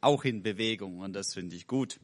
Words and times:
auch 0.00 0.24
in 0.24 0.42
Bewegung 0.42 1.00
und 1.00 1.12
das 1.12 1.34
finde 1.34 1.56
ich 1.56 1.66
gut. 1.66 2.00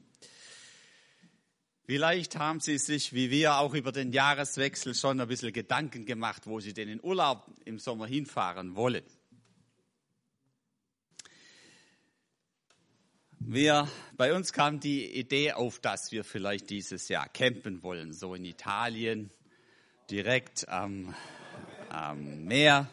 Vielleicht 1.85 2.37
haben 2.37 2.61
Sie 2.61 2.77
sich, 2.77 3.15
wie 3.15 3.31
wir, 3.31 3.57
auch 3.57 3.73
über 3.73 3.93
den 3.93 4.13
Jahreswechsel 4.13 4.95
schon 4.95 5.21
ein 5.21 5.29
bisschen 5.29 5.55
Gedanken 5.55 6.05
gemacht, 6.05 6.43
wo 6.47 6.61
Sie 6.61 6.75
denn 6.75 6.89
in 6.89 7.03
Urlaub 7.03 7.51
im 7.65 7.79
Sommer 7.79 8.07
hinfahren 8.07 8.77
wollen. 8.77 9.05
Wir, 13.41 13.89
bei 14.19 14.35
uns 14.35 14.53
kam 14.53 14.81
die 14.81 15.07
Idee 15.19 15.53
auf, 15.53 15.79
dass 15.79 16.13
wir 16.13 16.25
vielleicht 16.25 16.69
dieses 16.69 17.09
Jahr 17.09 17.27
campen 17.31 17.83
wollen, 17.83 18.13
so 18.13 18.35
in 18.35 18.45
Italien, 18.45 19.31
direkt 20.11 20.69
am, 20.69 21.15
am 21.89 22.45
Meer. 22.45 22.91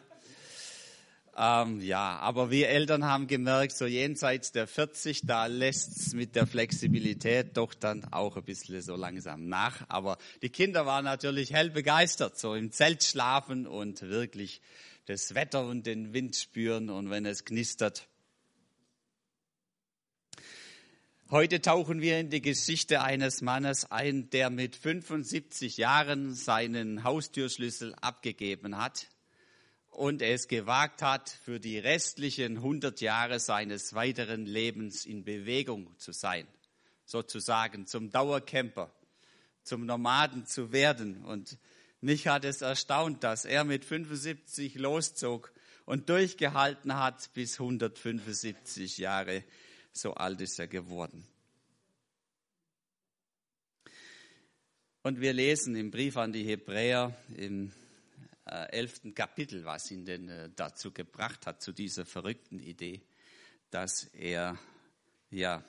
Ähm, 1.37 1.81
ja, 1.81 2.17
aber 2.19 2.49
wir 2.49 2.69
Eltern 2.69 3.03
haben 3.03 3.27
gemerkt, 3.27 3.75
so 3.75 3.85
jenseits 3.85 4.53
der 4.53 4.67
40, 4.67 5.25
da 5.25 5.47
lässt 5.47 5.97
es 5.97 6.13
mit 6.13 6.33
der 6.33 6.47
Flexibilität 6.47 7.57
doch 7.57 7.73
dann 7.73 8.05
auch 8.13 8.37
ein 8.37 8.43
bisschen 8.43 8.81
so 8.81 8.95
langsam 8.95 9.49
nach. 9.49 9.83
Aber 9.89 10.17
die 10.41 10.49
Kinder 10.49 10.85
waren 10.85 11.03
natürlich 11.03 11.51
hell 11.51 11.71
begeistert, 11.71 12.39
so 12.39 12.55
im 12.55 12.71
Zelt 12.71 13.03
schlafen 13.03 13.67
und 13.67 14.01
wirklich 14.03 14.61
das 15.07 15.35
Wetter 15.35 15.67
und 15.67 15.85
den 15.85 16.13
Wind 16.13 16.37
spüren 16.37 16.89
und 16.89 17.09
wenn 17.09 17.25
es 17.25 17.43
knistert. 17.43 18.07
Heute 21.29 21.59
tauchen 21.59 21.99
wir 21.99 22.17
in 22.17 22.29
die 22.29 22.41
Geschichte 22.41 23.01
eines 23.01 23.41
Mannes 23.41 23.91
ein, 23.91 24.29
der 24.29 24.49
mit 24.49 24.77
75 24.77 25.75
Jahren 25.75 26.33
seinen 26.33 27.03
Haustürschlüssel 27.03 27.93
abgegeben 27.95 28.77
hat 28.77 29.07
und 29.95 30.21
es 30.21 30.47
gewagt 30.47 31.01
hat, 31.01 31.29
für 31.29 31.59
die 31.59 31.79
restlichen 31.79 32.57
100 32.57 32.99
Jahre 33.01 33.39
seines 33.39 33.93
weiteren 33.93 34.45
Lebens 34.45 35.05
in 35.05 35.23
Bewegung 35.23 35.97
zu 35.97 36.11
sein, 36.11 36.47
sozusagen 37.05 37.87
zum 37.87 38.11
Dauercamper, 38.11 38.91
zum 39.63 39.85
Nomaden 39.85 40.45
zu 40.45 40.71
werden. 40.71 41.23
Und 41.23 41.57
mich 42.01 42.27
hat 42.27 42.43
es 42.43 42.61
erstaunt, 42.61 43.23
dass 43.23 43.45
er 43.45 43.63
mit 43.63 43.85
75 43.85 44.75
loszog 44.75 45.53
und 45.85 46.09
durchgehalten 46.09 46.95
hat 46.95 47.33
bis 47.33 47.59
175 47.59 48.97
Jahre. 48.97 49.43
So 49.93 50.13
alt 50.13 50.41
ist 50.41 50.59
er 50.59 50.67
geworden. 50.67 51.25
Und 55.03 55.21
wir 55.21 55.33
lesen 55.33 55.75
im 55.75 55.91
Brief 55.91 56.17
an 56.17 56.33
die 56.33 56.43
Hebräer 56.43 57.15
im 57.37 57.71
elften 58.45 59.15
Kapitel, 59.15 59.65
was 59.65 59.89
ihn 59.91 60.05
denn 60.05 60.29
äh, 60.29 60.49
dazu 60.55 60.91
gebracht 60.91 61.45
hat, 61.47 61.61
zu 61.61 61.71
dieser 61.71 62.05
verrückten 62.05 62.59
Idee, 62.59 63.01
dass 63.71 64.05
er 64.13 64.57
ja 65.29 65.63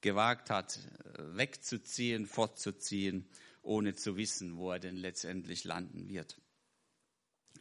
gewagt 0.00 0.50
hat, 0.50 0.76
äh, 0.76 1.36
wegzuziehen, 1.36 2.26
fortzuziehen, 2.26 3.28
ohne 3.62 3.94
zu 3.94 4.16
wissen, 4.16 4.56
wo 4.56 4.70
er 4.70 4.78
denn 4.78 4.96
letztendlich 4.96 5.64
landen 5.64 6.08
wird. 6.08 6.40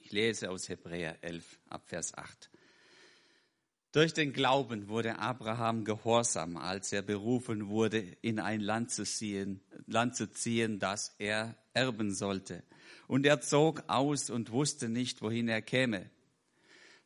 Ich 0.01 0.11
lese 0.11 0.49
aus 0.49 0.69
Hebräer 0.69 1.23
11 1.23 1.59
ab 1.67 1.87
Vers 1.87 2.13
8. 2.13 2.49
Durch 3.91 4.13
den 4.13 4.33
Glauben 4.33 4.87
wurde 4.87 5.19
Abraham 5.19 5.83
gehorsam, 5.83 6.57
als 6.57 6.93
er 6.93 7.01
berufen 7.01 7.69
wurde, 7.69 7.99
in 8.21 8.39
ein 8.39 8.61
Land 8.61 8.91
zu 8.91 9.03
ziehen, 9.03 9.61
Land 9.87 10.15
zu 10.15 10.31
ziehen, 10.31 10.79
das 10.79 11.15
er 11.17 11.55
erben 11.73 12.13
sollte 12.13 12.63
und 13.09 13.25
er 13.25 13.41
zog 13.41 13.83
aus 13.87 14.29
und 14.29 14.51
wusste 14.51 14.87
nicht, 14.87 15.23
wohin 15.23 15.49
er 15.49 15.63
käme. 15.63 16.09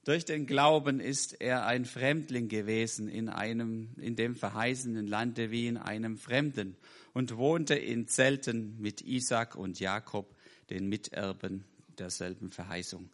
Durch 0.04 0.26
den 0.26 0.46
Glauben 0.46 1.00
ist 1.00 1.40
er 1.40 1.66
ein 1.66 1.86
Fremdling 1.86 2.50
gewesen 2.50 3.08
in 3.08 3.30
einem, 3.30 3.96
in 3.96 4.18
dem 4.18 4.36
verheißenen 4.36 5.08
Lande 5.08 5.50
wie 5.50 5.68
in 5.68 5.78
einem 5.78 6.18
Fremden 6.18 6.76
und 7.14 7.38
wohnte 7.38 7.76
in 7.76 8.10
Zelten 8.10 8.82
mit 8.82 9.02
Isaac 9.02 9.56
und 9.56 9.80
Jakob, 9.80 10.36
den 10.70 10.90
Miterben 10.90 11.64
derselben 11.98 12.52
Verheißung. 12.52 13.10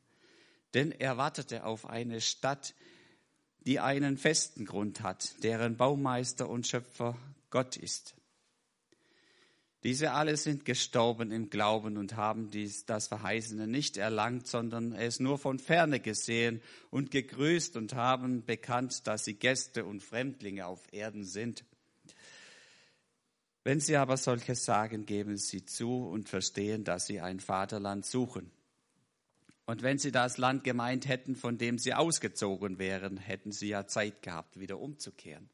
Denn 0.73 0.91
er 0.91 1.17
wartete 1.17 1.65
auf 1.65 1.87
eine 1.87 2.21
Stadt, 2.21 2.73
die 3.61 3.79
einen 3.79 4.17
festen 4.17 4.65
Grund 4.65 5.01
hat, 5.01 5.43
deren 5.43 5.77
Baumeister 5.77 6.49
und 6.49 6.67
Schöpfer 6.67 7.17
Gott 7.49 7.77
ist. 7.77 8.15
Diese 9.83 10.11
alle 10.11 10.35
sind 10.35 10.65
gestorben 10.65 11.31
im 11.31 11.49
Glauben 11.49 11.95
und 11.95 12.17
haben 12.17 12.51
dies, 12.51 12.85
das 12.85 13.07
Verheißene 13.07 13.65
nicht 13.65 13.95
erlangt, 13.95 14.45
sondern 14.45 14.91
es 14.91 15.21
nur 15.21 15.37
von 15.37 15.57
ferne 15.57 16.01
gesehen 16.01 16.61
und 16.89 17.11
gegrüßt 17.11 17.77
und 17.77 17.95
haben 17.95 18.45
bekannt, 18.45 19.07
dass 19.07 19.23
sie 19.23 19.35
Gäste 19.35 19.85
und 19.85 20.03
Fremdlinge 20.03 20.65
auf 20.65 20.81
Erden 20.91 21.23
sind. 21.23 21.63
Wenn 23.63 23.79
sie 23.79 23.95
aber 23.95 24.17
solches 24.17 24.65
sagen, 24.65 25.05
geben 25.05 25.37
sie 25.37 25.65
zu 25.65 26.05
und 26.07 26.27
verstehen, 26.27 26.83
dass 26.83 27.05
sie 27.05 27.21
ein 27.21 27.39
Vaterland 27.39 28.05
suchen. 28.05 28.51
Und 29.69 29.83
wenn 29.83 29.99
sie 29.99 30.11
das 30.11 30.39
Land 30.39 30.63
gemeint 30.63 31.07
hätten, 31.07 31.35
von 31.35 31.59
dem 31.59 31.77
sie 31.77 31.93
ausgezogen 31.93 32.79
wären, 32.79 33.17
hätten 33.17 33.51
sie 33.51 33.67
ja 33.67 33.85
Zeit 33.85 34.23
gehabt, 34.23 34.59
wieder 34.59 34.79
umzukehren. 34.79 35.47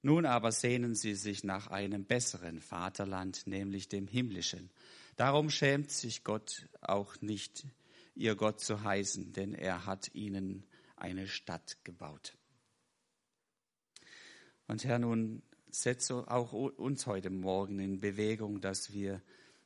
Nun 0.00 0.24
aber 0.24 0.50
sehnen 0.50 0.94
sie 0.94 1.14
sich 1.14 1.44
nach 1.44 1.66
einem 1.66 2.06
besseren 2.06 2.62
Vaterland, 2.62 3.46
nämlich 3.46 3.90
dem 3.90 4.08
himmlischen. 4.08 4.70
Darum 5.16 5.50
schämt 5.50 5.90
sich 5.90 6.24
Gott 6.24 6.66
auch 6.80 7.20
nicht, 7.20 7.66
ihr 8.14 8.34
Gott 8.34 8.60
zu 8.60 8.82
heißen, 8.82 9.34
denn 9.34 9.52
er 9.52 9.84
hat 9.84 10.14
ihnen 10.14 10.64
eine 10.96 11.28
Stadt 11.28 11.84
gebaut. 11.84 12.34
Und 14.68 14.86
Herr, 14.86 14.98
nun 14.98 15.42
setze 15.68 16.30
auch 16.30 16.54
uns 16.54 17.06
heute 17.06 17.28
Morgen 17.28 17.78
in 17.78 18.00
Bewegung, 18.00 18.62
dass 18.62 18.94
wir 18.94 19.20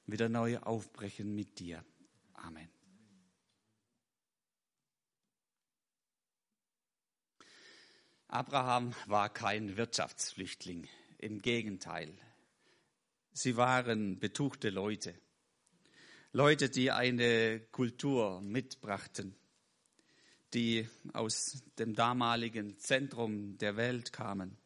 wieder 0.06 0.28
neu 0.28 0.58
aufbrechen 0.58 1.32
mit 1.32 1.60
dir. 1.60 1.84
Amen. 2.32 2.77
Abraham 8.30 8.94
war 9.06 9.32
kein 9.32 9.78
Wirtschaftsflüchtling, 9.78 10.86
im 11.16 11.40
Gegenteil. 11.40 12.12
Sie 13.32 13.56
waren 13.56 14.18
betuchte 14.18 14.68
Leute, 14.68 15.18
Leute, 16.32 16.68
die 16.68 16.90
eine 16.90 17.58
Kultur 17.72 18.42
mitbrachten, 18.42 19.34
die 20.52 20.86
aus 21.14 21.62
dem 21.78 21.94
damaligen 21.94 22.78
Zentrum 22.78 23.56
der 23.56 23.76
Welt 23.76 24.12
kamen. 24.12 24.58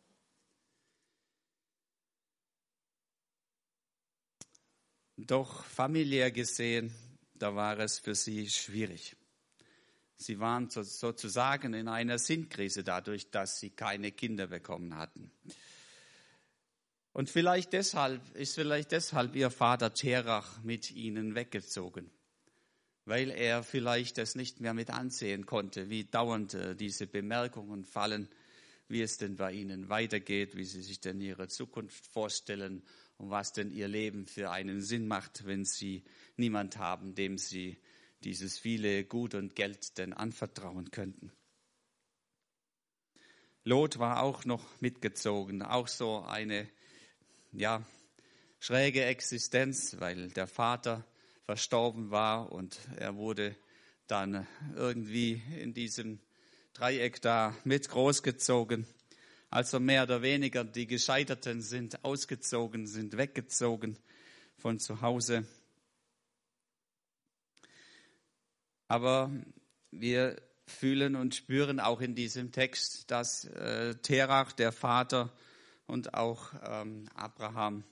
Doch 5.17 5.65
familiär 5.67 6.33
gesehen, 6.33 6.93
da 7.35 7.55
war 7.55 7.79
es 7.79 8.01
für 8.01 8.17
sie 8.17 8.51
schwierig. 8.51 9.17
Sie 10.23 10.39
waren 10.39 10.71
sozusagen 10.71 11.75
in 11.75 11.89
einer 11.89 12.19
Sinnkrise 12.19 12.85
dadurch, 12.85 13.31
dass 13.31 13.59
sie 13.59 13.71
keine 13.71 14.13
Kinder 14.13 14.47
bekommen 14.47 14.97
hatten. 14.97 15.33
Und 17.13 17.29
vielleicht 17.29 17.73
deshalb 17.73 18.23
ist 18.35 18.55
vielleicht 18.55 18.93
deshalb 18.93 19.37
ihr 19.37 19.51
Vater 19.51 19.93
Terach 19.93 20.63
mit 20.63 20.91
ihnen 20.93 21.35
weggezogen, 21.35 22.11
weil 23.05 23.31
er 23.31 23.63
vielleicht 23.63 24.17
es 24.19 24.35
nicht 24.35 24.61
mehr 24.61 24.73
mit 24.73 24.91
ansehen 24.91 25.45
konnte, 25.45 25.91
wie 25.91 26.05
dauernd 26.05 26.55
äh, 26.55 26.75
diese 26.75 27.07
Bemerkungen 27.07 27.85
fallen, 27.85 28.29
wie 28.89 29.03
es 29.03 29.19
denn 29.19 29.37
bei 29.37 29.53
ihnen 29.53 29.89
weitergeht, 29.91 30.57
wie 30.57 30.65
sie 30.65 30.83
sich 30.83 31.01
denn 31.01 31.21
ihre 31.21 31.49
Zukunft 31.49 32.07
vorstellen 32.07 32.83
und 33.19 33.31
was 33.31 33.53
denn 33.53 33.71
ihr 33.71 33.89
Leben 33.89 34.27
für 34.27 34.51
einen 34.51 34.81
Sinn 34.81 35.07
macht, 35.07 35.45
wenn 35.45 35.65
sie 35.65 36.05
niemand 36.37 36.79
haben, 36.79 37.15
dem 37.15 37.37
sie 37.37 37.79
dieses 38.25 38.59
viele 38.59 39.05
Gut 39.05 39.35
und 39.35 39.55
Geld 39.55 39.99
denn 39.99 40.13
anvertrauen 40.13 40.91
könnten. 40.91 41.33
Lot 43.65 43.99
war 43.99 44.23
auch 44.23 44.45
noch 44.45 44.65
mitgezogen, 44.81 45.63
auch 45.63 45.87
so 45.87 46.23
eine 46.23 46.69
ja, 47.53 47.85
schräge 48.59 49.05
Existenz, 49.05 50.01
weil 50.01 50.29
der 50.31 50.47
Vater 50.47 51.05
verstorben 51.45 52.11
war 52.11 52.51
und 52.51 52.79
er 52.97 53.17
wurde 53.17 53.57
dann 54.07 54.47
irgendwie 54.75 55.43
in 55.61 55.75
diesem 55.75 56.19
Dreieck 56.73 57.21
da 57.23 57.55
mit 57.65 57.89
großgezogen. 57.89 58.87
Also 59.51 59.79
mehr 59.79 60.05
oder 60.05 60.23
weniger 60.23 60.65
die 60.65 60.87
Gescheiterten 60.87 61.61
sind 61.61 62.05
ausgezogen, 62.05 62.87
sind 62.87 63.17
weggezogen 63.17 63.99
von 64.57 64.79
zu 64.79 65.03
Hause. 65.03 65.47
Aber 68.93 69.31
wir 69.91 70.37
fühlen 70.67 71.17
und 71.17 71.35
spüren 71.35 71.81
auch 71.81 72.03
in 72.03 72.15
diesem 72.15 72.53
Text, 72.53 73.11
dass 73.11 73.47
äh, 73.47 73.95
Terach, 73.95 74.53
der 74.53 74.71
Vater 74.71 75.33
und 75.87 76.13
auch 76.13 76.53
ähm, 76.63 77.09
Abraham, 77.15 77.85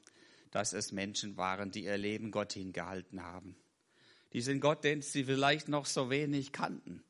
dass 0.50 0.74
es 0.74 0.92
Menschen 0.92 1.38
waren, 1.38 1.70
die 1.70 1.84
ihr 1.84 1.96
Leben 1.96 2.30
Gott 2.30 2.52
hingehalten 2.52 3.22
haben. 3.22 3.56
Diesen 4.34 4.60
Gott, 4.60 4.84
den 4.84 5.00
sie 5.00 5.24
vielleicht 5.24 5.70
noch 5.70 5.86
so 5.86 6.10
wenig 6.10 6.52
kannten. 6.52 7.02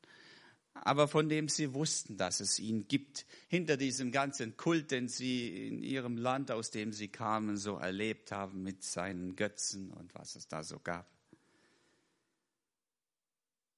aber 0.73 1.09
von 1.09 1.27
dem 1.27 1.49
sie 1.49 1.73
wussten, 1.73 2.15
dass 2.15 2.39
es 2.39 2.59
ihn 2.59 2.87
gibt. 2.87 3.25
Hinter 3.49 3.75
diesem 3.75 4.13
ganzen 4.13 4.55
Kult, 4.55 4.91
den 4.91 5.09
sie 5.09 5.67
in 5.67 5.83
ihrem 5.83 6.15
Land, 6.15 6.49
aus 6.49 6.71
dem 6.71 6.93
sie 6.93 7.09
kamen, 7.09 7.57
so 7.57 7.75
erlebt 7.75 8.31
haben 8.31 8.63
mit 8.63 8.83
seinen 8.83 9.35
Götzen 9.35 9.91
und 9.91 10.15
was 10.15 10.37
es 10.37 10.47
da 10.47 10.63
so 10.63 10.79
gab. 10.79 11.20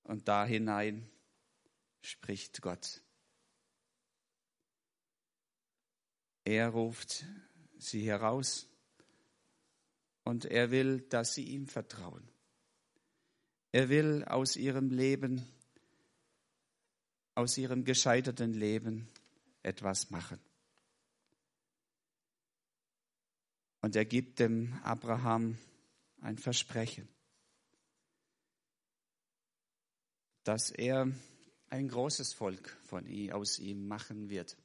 Und 0.03 0.27
da 0.27 0.45
hinein 0.45 1.09
spricht 2.01 2.61
Gott. 2.61 3.01
Er 6.43 6.69
ruft 6.69 7.25
sie 7.77 8.05
heraus 8.05 8.67
und 10.23 10.45
er 10.45 10.71
will, 10.71 11.01
dass 11.01 11.33
sie 11.33 11.43
ihm 11.43 11.67
vertrauen. 11.67 12.27
Er 13.71 13.89
will 13.89 14.23
aus 14.25 14.55
ihrem 14.55 14.89
Leben 14.89 15.45
aus 17.35 17.57
ihrem 17.57 17.83
gescheiterten 17.83 18.53
Leben 18.53 19.07
etwas 19.63 20.11
machen. 20.11 20.39
Und 23.81 23.95
er 23.95 24.05
gibt 24.05 24.39
dem 24.39 24.73
Abraham 24.83 25.57
ein 26.21 26.37
Versprechen, 26.37 27.07
dass 30.43 30.71
er 30.71 31.11
ein 31.69 31.87
großes 31.87 32.33
Volk 32.33 32.77
von 32.83 33.07
ihm, 33.07 33.31
aus 33.31 33.59
ihm 33.59 33.87
machen 33.87 34.29
wird. 34.29 34.57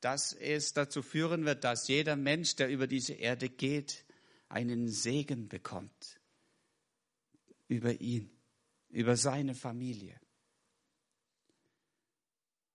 Dass 0.00 0.32
es 0.32 0.72
dazu 0.72 1.02
führen 1.02 1.44
wird, 1.44 1.64
dass 1.64 1.88
jeder 1.88 2.16
Mensch, 2.16 2.56
der 2.56 2.70
über 2.70 2.86
diese 2.86 3.14
Erde 3.14 3.48
geht, 3.48 4.04
einen 4.48 4.88
Segen 4.88 5.48
bekommt 5.48 6.20
über 7.68 8.00
ihn, 8.00 8.30
über 8.90 9.16
seine 9.16 9.54
Familie. 9.54 10.18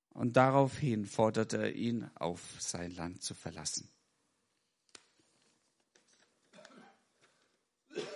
Und 0.09 0.35
daraufhin 0.35 1.05
forderte 1.05 1.57
er 1.57 1.73
ihn 1.73 2.09
auf, 2.15 2.41
sein 2.59 2.93
Land 2.95 3.23
zu 3.23 3.33
verlassen. 3.33 3.89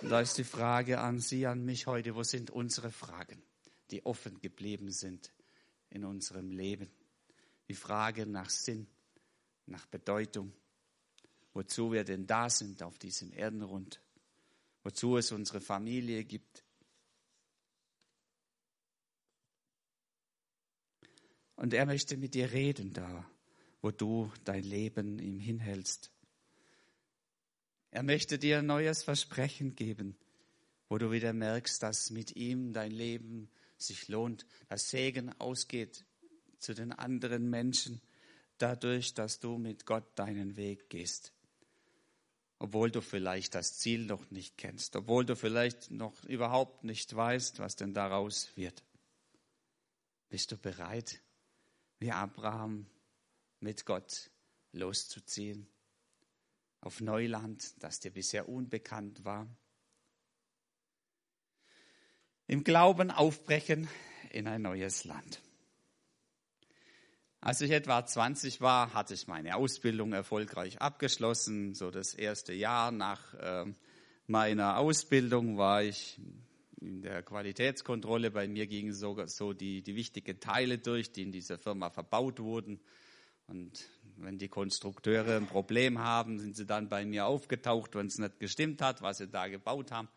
Da 0.02 0.20
ist 0.20 0.36
die 0.36 0.44
Frage 0.44 1.00
an 1.00 1.18
Sie, 1.18 1.46
an 1.46 1.64
mich 1.64 1.86
heute, 1.86 2.14
wo 2.14 2.22
sind 2.22 2.50
unsere 2.50 2.90
Fragen, 2.90 3.42
die 3.90 4.04
offen 4.04 4.40
geblieben 4.40 4.90
sind 4.90 5.32
in 5.90 6.04
unserem 6.04 6.50
Leben? 6.50 6.90
Die 7.68 7.74
Frage 7.74 8.26
nach 8.26 8.50
Sinn, 8.50 8.86
nach 9.66 9.86
Bedeutung, 9.86 10.52
wozu 11.52 11.92
wir 11.92 12.04
denn 12.04 12.26
da 12.26 12.50
sind 12.50 12.82
auf 12.82 12.98
diesem 12.98 13.32
Erdenrund, 13.32 14.00
wozu 14.82 15.16
es 15.16 15.32
unsere 15.32 15.60
Familie 15.60 16.24
gibt, 16.24 16.64
Und 21.56 21.72
er 21.72 21.86
möchte 21.86 22.16
mit 22.16 22.34
dir 22.34 22.52
reden 22.52 22.92
da, 22.92 23.28
wo 23.80 23.90
du 23.90 24.32
dein 24.44 24.64
Leben 24.64 25.18
ihm 25.18 25.38
hinhältst. 25.38 26.10
Er 27.90 28.02
möchte 28.02 28.38
dir 28.38 28.58
ein 28.58 28.66
neues 28.66 29.02
Versprechen 29.02 29.76
geben, 29.76 30.16
wo 30.88 30.98
du 30.98 31.12
wieder 31.12 31.32
merkst, 31.32 31.82
dass 31.82 32.10
mit 32.10 32.34
ihm 32.34 32.72
dein 32.72 32.90
Leben 32.90 33.48
sich 33.76 34.08
lohnt, 34.08 34.46
dass 34.68 34.90
Segen 34.90 35.32
ausgeht 35.40 36.04
zu 36.58 36.74
den 36.74 36.92
anderen 36.92 37.48
Menschen, 37.50 38.00
dadurch, 38.58 39.14
dass 39.14 39.40
du 39.40 39.58
mit 39.58 39.86
Gott 39.86 40.06
deinen 40.16 40.56
Weg 40.56 40.88
gehst. 40.88 41.32
Obwohl 42.58 42.90
du 42.90 43.00
vielleicht 43.00 43.54
das 43.54 43.78
Ziel 43.78 44.06
noch 44.06 44.30
nicht 44.30 44.56
kennst, 44.56 44.96
obwohl 44.96 45.26
du 45.26 45.36
vielleicht 45.36 45.90
noch 45.90 46.24
überhaupt 46.24 46.84
nicht 46.84 47.14
weißt, 47.14 47.58
was 47.58 47.76
denn 47.76 47.92
daraus 47.92 48.56
wird. 48.56 48.82
Bist 50.30 50.52
du 50.52 50.56
bereit, 50.56 51.20
wie 51.98 52.12
Abraham 52.12 52.86
mit 53.60 53.84
Gott 53.84 54.30
loszuziehen 54.72 55.68
auf 56.84 57.00
Neuland, 57.00 57.82
das 57.82 58.00
dir 58.00 58.10
bisher 58.10 58.48
unbekannt 58.48 59.24
war. 59.24 59.48
Im 62.46 62.62
Glauben 62.62 63.10
aufbrechen 63.10 63.88
in 64.30 64.46
ein 64.46 64.60
neues 64.60 65.04
Land. 65.04 65.40
Als 67.40 67.62
ich 67.62 67.70
etwa 67.70 68.04
20 68.04 68.60
war, 68.60 68.92
hatte 68.92 69.14
ich 69.14 69.26
meine 69.26 69.56
Ausbildung 69.56 70.12
erfolgreich 70.12 70.78
abgeschlossen. 70.78 71.74
So 71.74 71.90
das 71.90 72.12
erste 72.12 72.52
Jahr 72.52 72.90
nach 72.90 73.32
äh, 73.34 73.64
meiner 74.26 74.76
Ausbildung 74.76 75.56
war 75.56 75.84
ich 75.84 76.20
in 76.82 77.00
der 77.00 77.22
Qualitätskontrolle. 77.22 78.30
Bei 78.30 78.46
mir 78.46 78.66
gingen 78.66 78.92
sogar 78.92 79.28
so 79.28 79.54
die, 79.54 79.80
die 79.80 79.96
wichtigen 79.96 80.38
Teile 80.38 80.76
durch, 80.76 81.12
die 81.12 81.22
in 81.22 81.32
dieser 81.32 81.56
Firma 81.56 81.88
verbaut 81.88 82.40
wurden. 82.40 82.78
Und 83.46 83.88
wenn 84.16 84.36
die 84.36 84.48
Konstrukteure 84.48 85.36
ein 85.38 85.46
Problem 85.46 85.98
haben, 85.98 86.38
sind 86.38 86.56
sie 86.56 86.66
dann 86.66 86.90
bei 86.90 87.06
mir 87.06 87.24
aufgetaucht, 87.24 87.94
wenn 87.94 88.08
es 88.08 88.18
nicht 88.18 88.38
gestimmt 88.38 88.82
hat, 88.82 89.00
was 89.00 89.16
sie 89.16 89.28
da 89.28 89.48
gebaut 89.48 89.92
haben. 89.92 90.08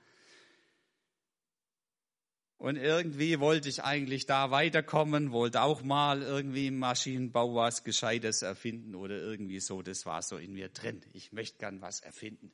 Und 2.58 2.76
irgendwie 2.76 3.40
wollte 3.40 3.70
ich 3.70 3.84
eigentlich 3.84 4.26
da 4.26 4.50
weiterkommen, 4.50 5.32
wollte 5.32 5.62
auch 5.62 5.84
mal 5.84 6.24
irgendwie 6.24 6.68
im 6.68 6.80
Maschinenbau 6.80 7.54
was 7.54 7.84
Gescheites 7.84 8.42
erfinden 8.42 8.96
oder 8.96 9.18
irgendwie 9.18 9.60
so. 9.60 9.84
Das 9.84 10.08
war 10.08 10.24
so 10.24 10.38
in 10.38 10.54
mir 10.54 10.70
drin. 10.70 11.02
Ich 11.14 11.32
möchte 11.32 11.60
gern 11.60 11.82
was 11.82 12.00
erfinden. 12.00 12.52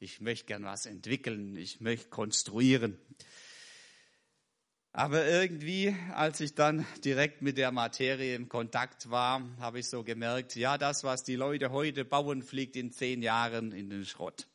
Ich 0.00 0.20
möchte 0.20 0.46
gern 0.46 0.64
was 0.64 0.86
entwickeln. 0.86 1.56
Ich 1.56 1.80
möchte 1.80 2.08
konstruieren. 2.08 2.98
Aber 4.92 5.26
irgendwie, 5.26 5.94
als 6.14 6.40
ich 6.40 6.54
dann 6.54 6.84
direkt 7.04 7.42
mit 7.42 7.56
der 7.58 7.70
Materie 7.70 8.34
im 8.34 8.48
Kontakt 8.48 9.10
war, 9.10 9.46
habe 9.60 9.78
ich 9.78 9.88
so 9.88 10.02
gemerkt, 10.02 10.56
ja, 10.56 10.78
das, 10.78 11.04
was 11.04 11.22
die 11.22 11.36
Leute 11.36 11.70
heute 11.70 12.04
bauen, 12.04 12.42
fliegt 12.42 12.76
in 12.76 12.90
zehn 12.90 13.22
Jahren 13.22 13.72
in 13.72 13.90
den 13.90 14.06
Schrott. 14.06 14.48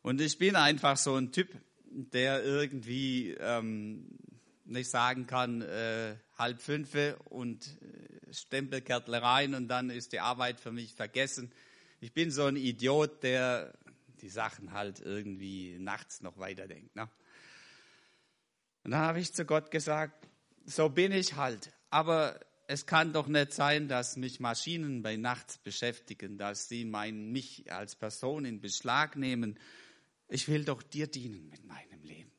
Und 0.00 0.20
ich 0.20 0.38
bin 0.38 0.56
einfach 0.56 0.96
so 0.96 1.16
ein 1.16 1.32
Typ, 1.32 1.54
der 1.94 2.42
irgendwie 2.44 3.32
ähm, 3.38 4.18
nicht 4.64 4.90
sagen 4.90 5.26
kann, 5.26 5.62
äh, 5.62 6.16
halb 6.38 6.60
fünf 6.60 6.96
und 7.26 7.66
äh, 7.66 8.32
Stempelkärtle 8.32 9.22
rein 9.22 9.54
und 9.54 9.68
dann 9.68 9.90
ist 9.90 10.12
die 10.12 10.20
Arbeit 10.20 10.60
für 10.60 10.72
mich 10.72 10.94
vergessen. 10.94 11.52
Ich 12.00 12.12
bin 12.12 12.30
so 12.30 12.46
ein 12.46 12.56
Idiot, 12.56 13.22
der 13.22 13.74
die 14.22 14.28
Sachen 14.28 14.72
halt 14.72 15.00
irgendwie 15.00 15.76
nachts 15.78 16.22
noch 16.22 16.38
weiterdenkt. 16.38 16.94
Ne? 16.96 17.08
Und 18.84 18.92
dann 18.92 19.00
habe 19.00 19.20
ich 19.20 19.32
zu 19.32 19.44
Gott 19.44 19.70
gesagt, 19.70 20.28
so 20.64 20.88
bin 20.88 21.12
ich 21.12 21.36
halt. 21.36 21.72
Aber 21.90 22.40
es 22.66 22.86
kann 22.86 23.12
doch 23.12 23.26
nicht 23.26 23.52
sein, 23.52 23.88
dass 23.88 24.16
mich 24.16 24.40
Maschinen 24.40 25.02
bei 25.02 25.16
Nacht 25.16 25.62
beschäftigen, 25.62 26.38
dass 26.38 26.68
sie 26.68 26.84
mein, 26.84 27.30
mich 27.30 27.70
als 27.72 27.96
Person 27.96 28.44
in 28.44 28.60
Beschlag 28.60 29.16
nehmen. 29.16 29.58
Ich 30.32 30.48
will 30.48 30.64
doch 30.64 30.82
dir 30.82 31.06
dienen 31.06 31.50
mit 31.50 31.66
meinem 31.66 32.02
Leben. 32.04 32.32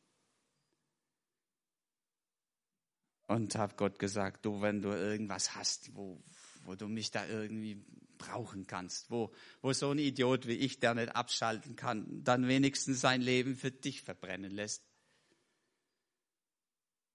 Und 3.27 3.55
habe 3.55 3.75
Gott 3.75 3.99
gesagt, 3.99 4.45
du, 4.45 4.61
wenn 4.61 4.81
du 4.81 4.89
irgendwas 4.89 5.53
hast, 5.53 5.95
wo, 5.95 6.19
wo 6.65 6.73
du 6.73 6.87
mich 6.87 7.11
da 7.11 7.25
irgendwie 7.27 7.85
brauchen 8.17 8.65
kannst, 8.65 9.11
wo, 9.11 9.31
wo 9.61 9.73
so 9.73 9.91
ein 9.91 9.99
Idiot 9.99 10.47
wie 10.47 10.53
ich, 10.53 10.79
der 10.79 10.95
nicht 10.95 11.15
abschalten 11.15 11.75
kann, 11.75 12.23
dann 12.23 12.47
wenigstens 12.47 12.99
sein 12.99 13.21
Leben 13.21 13.55
für 13.55 13.69
dich 13.69 14.01
verbrennen 14.01 14.51
lässt, 14.51 14.83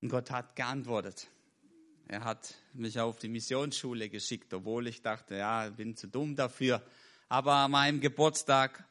und 0.00 0.10
Gott 0.10 0.30
hat 0.30 0.54
geantwortet. 0.54 1.26
Er 2.06 2.22
hat 2.22 2.54
mich 2.72 3.00
auf 3.00 3.18
die 3.18 3.28
Missionsschule 3.28 4.08
geschickt, 4.08 4.54
obwohl 4.54 4.86
ich 4.86 5.02
dachte, 5.02 5.36
ja, 5.36 5.68
bin 5.70 5.96
zu 5.96 6.06
dumm 6.06 6.36
dafür. 6.36 6.82
Aber 7.28 7.54
an 7.54 7.72
meinem 7.72 8.00
Geburtstag, 8.00 8.87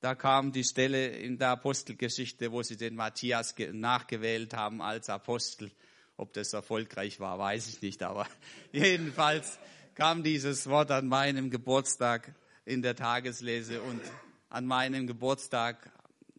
da 0.00 0.14
kam 0.14 0.52
die 0.52 0.64
Stelle 0.64 1.08
in 1.08 1.38
der 1.38 1.50
Apostelgeschichte, 1.50 2.52
wo 2.52 2.62
sie 2.62 2.76
den 2.76 2.94
Matthias 2.94 3.54
nachgewählt 3.72 4.54
haben 4.54 4.82
als 4.82 5.08
Apostel. 5.08 5.70
Ob 6.18 6.32
das 6.32 6.52
erfolgreich 6.52 7.20
war, 7.20 7.38
weiß 7.38 7.68
ich 7.68 7.82
nicht, 7.82 8.02
aber 8.02 8.26
jedenfalls 8.72 9.58
kam 9.94 10.22
dieses 10.22 10.66
Wort 10.68 10.90
an 10.90 11.08
meinem 11.08 11.50
Geburtstag 11.50 12.34
in 12.64 12.82
der 12.82 12.96
Tageslese 12.96 13.82
und 13.82 14.00
an 14.48 14.66
meinem 14.66 15.06
Geburtstag 15.06 15.90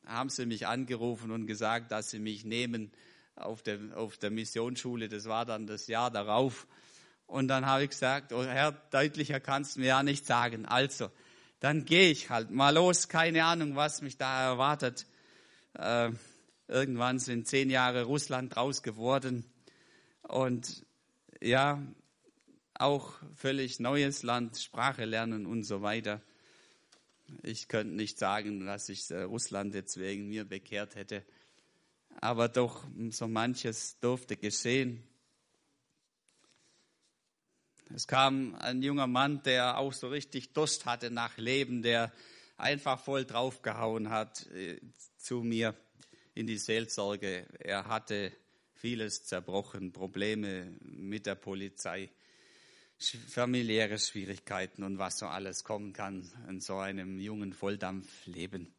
haben 0.06 0.30
sie 0.30 0.46
mich 0.46 0.68
angerufen 0.68 1.32
und 1.32 1.48
gesagt, 1.48 1.92
dass 1.92 2.10
sie 2.10 2.20
mich 2.20 2.46
nehmen 2.46 2.92
auf 3.36 3.62
der, 3.62 3.80
auf 3.96 4.18
der 4.18 4.32
Missionsschule. 4.32 5.10
Das 5.10 5.26
war 5.26 5.46
dann 5.46 5.68
das 5.68 5.88
Jahr 5.88 6.12
darauf. 6.12 6.68
Und 7.26 7.50
dann 7.50 7.66
habe 7.66 7.84
ich 7.84 7.90
gesagt, 7.90 8.32
oh 8.34 8.44
Herr, 8.44 8.72
deutlicher 8.72 9.40
kannst 9.40 9.76
du 9.76 9.82
mir 9.82 9.88
ja 9.88 10.04
nicht 10.04 10.26
sagen. 10.26 10.66
Also, 10.66 11.12
dann 11.60 11.86
gehe 11.86 12.12
ich 12.12 12.30
halt 12.30 12.52
mal 12.52 12.74
los. 12.74 13.08
Keine 13.08 13.46
Ahnung, 13.46 13.76
was 13.76 14.02
mich 14.02 14.18
da 14.18 14.44
erwartet. 14.44 15.06
Äh, 15.74 16.12
irgendwann 16.68 17.20
sind 17.20 17.48
zehn 17.48 17.70
Jahre 17.70 18.04
Russland 18.04 18.56
draus 18.56 18.84
geworden. 18.84 19.44
Und 20.22 20.86
ja, 21.42 21.82
auch 22.76 23.14
völlig 23.36 23.80
neues 23.80 24.24
Land, 24.24 24.58
Sprache 24.58 25.06
lernen 25.06 25.46
und 25.46 25.64
so 25.64 25.82
weiter. 25.82 26.22
Ich 27.44 27.68
könnte 27.68 27.96
nicht 27.96 28.20
sagen, 28.20 28.66
dass 28.66 28.86
sich 28.86 29.10
äh, 29.12 29.24
Russland 29.24 29.74
jetzt 29.74 29.98
wegen 30.00 30.30
mir 30.30 30.46
bekehrt 30.46 30.96
hätte. 30.96 31.24
aber 32.20 32.50
doch 32.50 32.86
so 33.10 33.28
manches 33.28 34.00
durfte 34.00 34.38
geschehen. 34.38 35.04
Es 37.94 38.08
kam 38.08 38.56
ein 38.56 38.82
junger 38.82 39.08
Mann, 39.08 39.42
der 39.44 39.78
auch 39.78 39.94
so 39.94 40.10
richtig 40.10 40.54
Durst 40.54 40.86
hatte 40.86 41.10
nach 41.10 41.38
Leben, 41.38 41.82
der 41.82 42.12
einfach 42.58 43.00
voll 43.00 43.26
draufgehauen 43.26 44.10
hat 44.10 44.46
äh, 44.48 44.80
zu 45.18 45.42
mir 45.44 45.76
in 46.34 46.48
die 46.48 46.58
Seelsorge. 46.58 47.46
Er 47.60 47.88
hatte 47.88 48.32
vieles 48.74 49.26
zerbrochen, 49.26 49.92
Probleme 49.92 50.76
mit 50.82 51.26
der 51.26 51.36
Polizei, 51.36 52.10
familiäre 52.98 54.00
Schwierigkeiten 54.00 54.84
und 54.84 54.98
was 54.98 55.20
so 55.20 55.28
alles 55.28 55.64
kommen 55.64 55.94
kann 55.94 56.30
in 56.50 56.60
so 56.60 56.78
einem 56.78 57.20
jungen 57.20 57.54
Volldampfleben. 57.54 58.74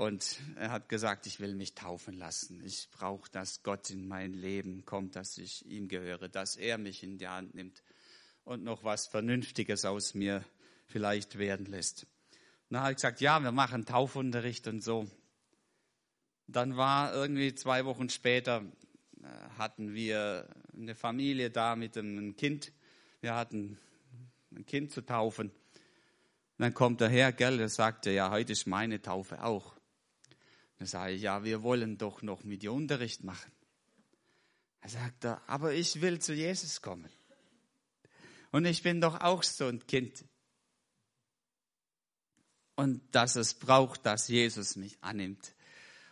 Und 0.00 0.40
er 0.56 0.70
hat 0.70 0.88
gesagt, 0.88 1.26
ich 1.26 1.40
will 1.40 1.54
mich 1.54 1.74
taufen 1.74 2.16
lassen. 2.16 2.64
Ich 2.64 2.88
brauche, 2.90 3.30
dass 3.30 3.62
Gott 3.62 3.90
in 3.90 4.08
mein 4.08 4.32
Leben 4.32 4.86
kommt, 4.86 5.14
dass 5.14 5.36
ich 5.36 5.66
ihm 5.66 5.88
gehöre, 5.88 6.30
dass 6.30 6.56
er 6.56 6.78
mich 6.78 7.02
in 7.02 7.18
die 7.18 7.28
Hand 7.28 7.54
nimmt 7.54 7.82
und 8.44 8.64
noch 8.64 8.82
was 8.82 9.08
Vernünftiges 9.08 9.84
aus 9.84 10.14
mir 10.14 10.42
vielleicht 10.86 11.36
werden 11.36 11.66
lässt. 11.66 12.06
Dann 12.70 12.80
habe 12.80 12.92
ich 12.92 12.96
gesagt, 12.96 13.20
ja, 13.20 13.40
wir 13.40 13.52
machen 13.52 13.84
Taufunterricht 13.84 14.66
und 14.68 14.82
so. 14.82 15.06
Dann 16.46 16.78
war 16.78 17.12
irgendwie 17.12 17.54
zwei 17.54 17.84
Wochen 17.84 18.08
später, 18.08 18.64
äh, 19.22 19.26
hatten 19.58 19.92
wir 19.92 20.48
eine 20.74 20.94
Familie 20.94 21.50
da 21.50 21.76
mit 21.76 21.98
einem 21.98 22.36
Kind. 22.36 22.72
Wir 23.20 23.34
hatten 23.34 23.78
ein 24.50 24.64
Kind 24.64 24.92
zu 24.92 25.02
taufen. 25.02 25.50
Dann 26.56 26.72
kommt 26.72 27.02
der 27.02 27.10
Herr, 27.10 27.32
gell, 27.32 27.58
der 27.58 27.68
sagte, 27.68 28.10
ja, 28.10 28.30
heute 28.30 28.52
ist 28.52 28.66
meine 28.66 29.02
Taufe 29.02 29.44
auch. 29.44 29.78
Dann 30.80 30.86
sage 30.86 31.12
ich, 31.12 31.20
ja, 31.20 31.44
wir 31.44 31.62
wollen 31.62 31.98
doch 31.98 32.22
noch 32.22 32.42
mit 32.42 32.62
dir 32.62 32.72
Unterricht 32.72 33.22
machen. 33.22 33.52
Er 34.80 34.88
sagt, 34.88 35.26
aber 35.26 35.74
ich 35.74 36.00
will 36.00 36.20
zu 36.20 36.32
Jesus 36.32 36.80
kommen. 36.80 37.10
Und 38.50 38.64
ich 38.64 38.82
bin 38.82 38.98
doch 38.98 39.20
auch 39.20 39.42
so 39.42 39.66
ein 39.66 39.86
Kind. 39.86 40.24
Und 42.76 43.02
dass 43.14 43.36
es 43.36 43.52
braucht, 43.52 44.06
dass 44.06 44.28
Jesus 44.28 44.76
mich 44.76 44.96
annimmt. 45.02 45.54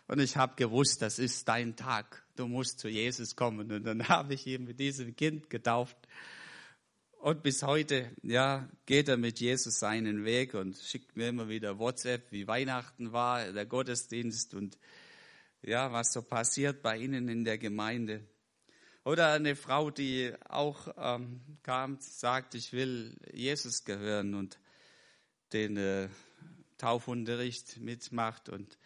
Und 0.05 0.19
ich 0.19 0.37
habe 0.37 0.53
gewusst, 0.55 1.01
das 1.01 1.17
ist 1.17 1.47
dein 1.47 1.75
Tag. 1.75 2.23
Du 2.35 2.47
musst 2.47 2.77
zu 2.77 2.89
Jesus 2.89 3.35
kommen. 3.35 3.71
Und 3.71 3.85
dann 3.85 4.07
habe 4.07 4.35
ich 4.35 4.45
ihn 4.45 4.65
mit 4.65 4.79
diesem 4.79 5.15
Kind 5.15 5.49
getauft. 5.49 5.97
Und 7.19 7.43
bis 7.43 7.63
heute, 7.63 8.15
ja, 8.23 8.69
geht 8.85 9.09
er 9.09 9.17
mit 9.17 9.41
Jesus 9.41 9.77
seinen 9.77 10.23
Weg 10.23 10.53
und 10.53 10.77
schickt 10.77 11.17
mir 11.17 11.27
immer 11.27 11.49
wieder 11.49 11.77
WhatsApp, 11.77 12.31
wie 12.31 12.47
Weihnachten 12.47 13.11
war, 13.11 13.51
der 13.51 13.65
Gottesdienst 13.65 14.53
und 14.53 14.77
ja, 15.61 15.91
was 15.91 16.13
so 16.13 16.21
passiert 16.21 16.81
bei 16.81 16.97
Ihnen 16.97 17.27
in 17.27 17.43
der 17.43 17.57
Gemeinde. 17.57 18.25
Oder 19.03 19.33
eine 19.33 19.57
Frau, 19.57 19.91
die 19.91 20.33
auch 20.47 20.87
ähm, 20.95 21.41
kam, 21.61 21.97
sagt, 21.99 22.55
ich 22.55 22.71
will 22.71 23.17
Jesus 23.33 23.83
gehören 23.83 24.33
und 24.33 24.57
den 25.51 25.75
äh, 25.75 26.07
Taufunterricht 26.77 27.81
mitmacht 27.81 28.47
und 28.47 28.77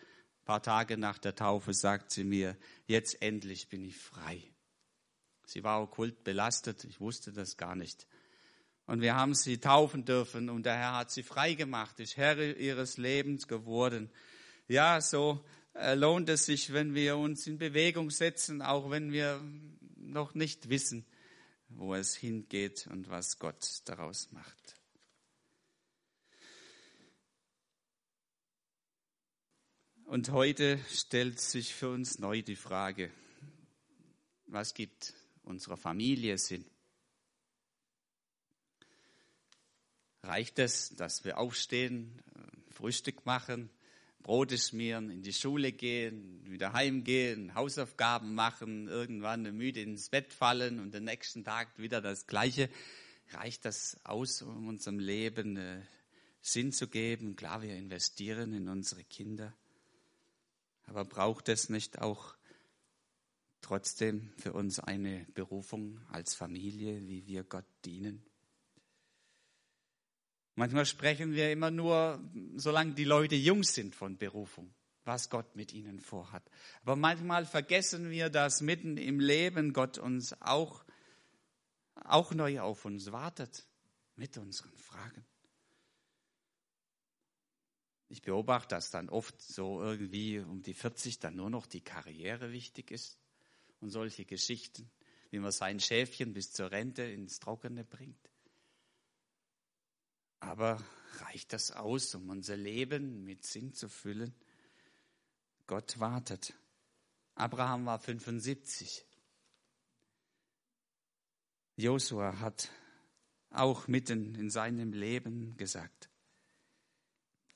ein 0.41 0.45
paar 0.45 0.63
Tage 0.63 0.97
nach 0.97 1.19
der 1.19 1.35
Taufe 1.35 1.75
sagt 1.75 2.09
sie 2.09 2.23
mir, 2.23 2.57
jetzt 2.87 3.21
endlich 3.21 3.69
bin 3.69 3.85
ich 3.85 3.95
frei. 3.95 4.41
Sie 5.45 5.63
war 5.63 5.83
okkult 5.83 6.23
belastet, 6.23 6.83
ich 6.83 6.99
wusste 6.99 7.31
das 7.31 7.57
gar 7.57 7.75
nicht. 7.75 8.07
Und 8.85 9.01
wir 9.01 9.15
haben 9.15 9.33
sie 9.33 9.59
taufen 9.59 10.03
dürfen 10.03 10.49
und 10.49 10.65
der 10.65 10.75
Herr 10.75 10.97
hat 10.97 11.11
sie 11.11 11.23
frei 11.23 11.53
gemacht, 11.53 11.99
ist 11.99 12.17
Herr 12.17 12.37
ihres 12.37 12.97
Lebens 12.97 13.47
geworden. 13.47 14.09
Ja, 14.67 14.99
so 14.99 15.43
äh, 15.73 15.95
lohnt 15.95 16.27
es 16.29 16.45
sich, 16.45 16.73
wenn 16.73 16.93
wir 16.93 17.17
uns 17.17 17.47
in 17.47 17.57
Bewegung 17.57 18.09
setzen, 18.11 18.61
auch 18.61 18.89
wenn 18.89 19.11
wir 19.11 19.41
noch 19.95 20.33
nicht 20.35 20.69
wissen, 20.69 21.05
wo 21.69 21.95
es 21.95 22.15
hingeht 22.15 22.87
und 22.87 23.09
was 23.09 23.39
Gott 23.39 23.81
daraus 23.85 24.31
macht. 24.31 24.75
Und 30.05 30.29
heute 30.29 30.77
stellt 30.91 31.39
sich 31.39 31.73
für 31.73 31.89
uns 31.89 32.19
neu 32.19 32.41
die 32.41 32.57
Frage, 32.57 33.09
was 34.45 34.73
gibt 34.73 35.13
unserer 35.41 35.77
Familie 35.77 36.37
Sinn? 36.37 36.65
Reicht 40.23 40.57
es, 40.57 40.95
dass 40.95 41.25
wir 41.25 41.37
aufstehen, 41.37 42.21
Frühstück 42.71 43.25
machen, 43.25 43.69
Brote 44.21 44.57
schmieren, 44.57 45.09
in 45.09 45.21
die 45.21 45.33
Schule 45.33 45.73
gehen, 45.73 46.41
wieder 46.49 46.71
heimgehen, 46.71 47.53
Hausaufgaben 47.55 48.33
machen, 48.33 48.87
irgendwann 48.87 49.43
müde 49.55 49.81
ins 49.81 50.07
Bett 50.09 50.31
fallen 50.31 50.79
und 50.79 50.93
den 50.93 51.03
nächsten 51.03 51.43
Tag 51.43 51.77
wieder 51.77 52.01
das 52.01 52.25
Gleiche? 52.25 52.69
Reicht 53.31 53.65
das 53.65 53.99
aus, 54.05 54.41
um 54.41 54.69
unserem 54.69 54.99
Leben 54.99 55.57
äh, 55.57 55.81
Sinn 56.41 56.71
zu 56.71 56.87
geben? 56.87 57.35
Klar, 57.35 57.61
wir 57.61 57.75
investieren 57.75 58.53
in 58.53 58.69
unsere 58.69 59.03
Kinder. 59.03 59.53
Aber 60.85 61.03
braucht 61.03 61.49
es 61.49 61.67
nicht 61.67 61.99
auch 61.99 62.35
trotzdem 63.59 64.31
für 64.37 64.53
uns 64.53 64.79
eine 64.79 65.25
Berufung 65.33 65.99
als 66.09 66.33
Familie, 66.33 67.05
wie 67.07 67.27
wir 67.27 67.43
Gott 67.43 67.65
dienen? 67.83 68.23
Manchmal 70.55 70.85
sprechen 70.85 71.33
wir 71.33 71.51
immer 71.51 71.71
nur, 71.71 72.23
solange 72.55 72.93
die 72.93 73.05
Leute 73.05 73.35
jung 73.35 73.63
sind 73.63 73.95
von 73.95 74.17
Berufung, 74.17 74.73
was 75.03 75.29
Gott 75.29 75.55
mit 75.55 75.73
ihnen 75.73 75.99
vorhat. 75.99 76.43
Aber 76.83 76.95
manchmal 76.95 77.45
vergessen 77.45 78.11
wir, 78.11 78.29
dass 78.29 78.61
mitten 78.61 78.97
im 78.97 79.19
Leben 79.19 79.73
Gott 79.73 79.97
uns 79.97 80.39
auch, 80.41 80.85
auch 81.95 82.33
neu 82.33 82.61
auf 82.61 82.85
uns 82.85 83.11
wartet 83.11 83.65
mit 84.15 84.37
unseren 84.37 84.77
Fragen. 84.77 85.25
Ich 88.09 88.21
beobachte, 88.21 88.75
dass 88.75 88.91
dann 88.91 89.09
oft 89.09 89.41
so 89.41 89.81
irgendwie 89.81 90.37
um 90.37 90.61
die 90.61 90.75
40 90.75 91.17
dann 91.17 91.35
nur 91.35 91.49
noch 91.49 91.65
die 91.65 91.81
Karriere 91.81 92.51
wichtig 92.51 92.91
ist 92.91 93.17
und 93.79 93.89
solche 93.89 94.23
Geschichten, 94.23 94.91
wie 95.31 95.39
man 95.39 95.51
sein 95.51 95.79
Schäfchen 95.79 96.31
bis 96.31 96.51
zur 96.51 96.69
Rente 96.69 97.01
ins 97.01 97.39
Trockene 97.39 97.83
bringt. 97.83 98.32
Aber 100.43 100.83
reicht 101.19 101.53
das 101.53 101.71
aus, 101.71 102.13
um 102.15 102.29
unser 102.29 102.57
Leben 102.57 103.23
mit 103.23 103.45
Sinn 103.45 103.73
zu 103.73 103.87
füllen? 103.87 104.33
Gott 105.67 105.99
wartet. 105.99 106.53
Abraham 107.35 107.85
war 107.85 107.99
75. 107.99 109.05
Josua 111.77 112.39
hat 112.39 112.69
auch 113.49 113.87
mitten 113.87 114.35
in 114.35 114.49
seinem 114.49 114.93
Leben 114.93 115.55
gesagt, 115.57 116.09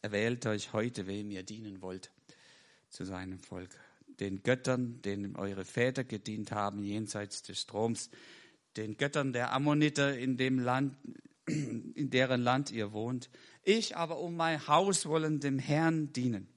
Erwählt 0.01 0.45
euch 0.45 0.71
heute, 0.73 1.07
wem 1.07 1.31
ihr 1.31 1.43
dienen 1.43 1.81
wollt, 1.81 2.11
zu 2.89 3.03
seinem 3.03 3.39
Volk. 3.39 3.71
Den 4.21 4.43
Göttern, 4.43 5.01
denen 5.01 5.35
eure 5.35 5.65
Väter 5.65 6.03
gedient 6.03 6.51
haben, 6.51 6.83
jenseits 6.83 7.41
des 7.41 7.59
Stroms, 7.59 8.09
den 8.77 8.95
Göttern 8.95 9.33
der 9.33 9.51
Ammoniter 9.51 10.17
in 10.17 10.37
dem 10.37 10.59
Land, 10.59 10.95
in 11.47 12.09
deren 12.09 12.41
Land 12.41 12.71
ihr 12.71 12.91
wohnt. 12.91 13.29
Ich 13.63 13.95
aber 13.95 14.19
um 14.19 14.35
mein 14.35 14.67
Haus 14.67 15.05
wollen 15.05 15.39
dem 15.39 15.59
Herrn 15.59 16.11
dienen. 16.13 16.47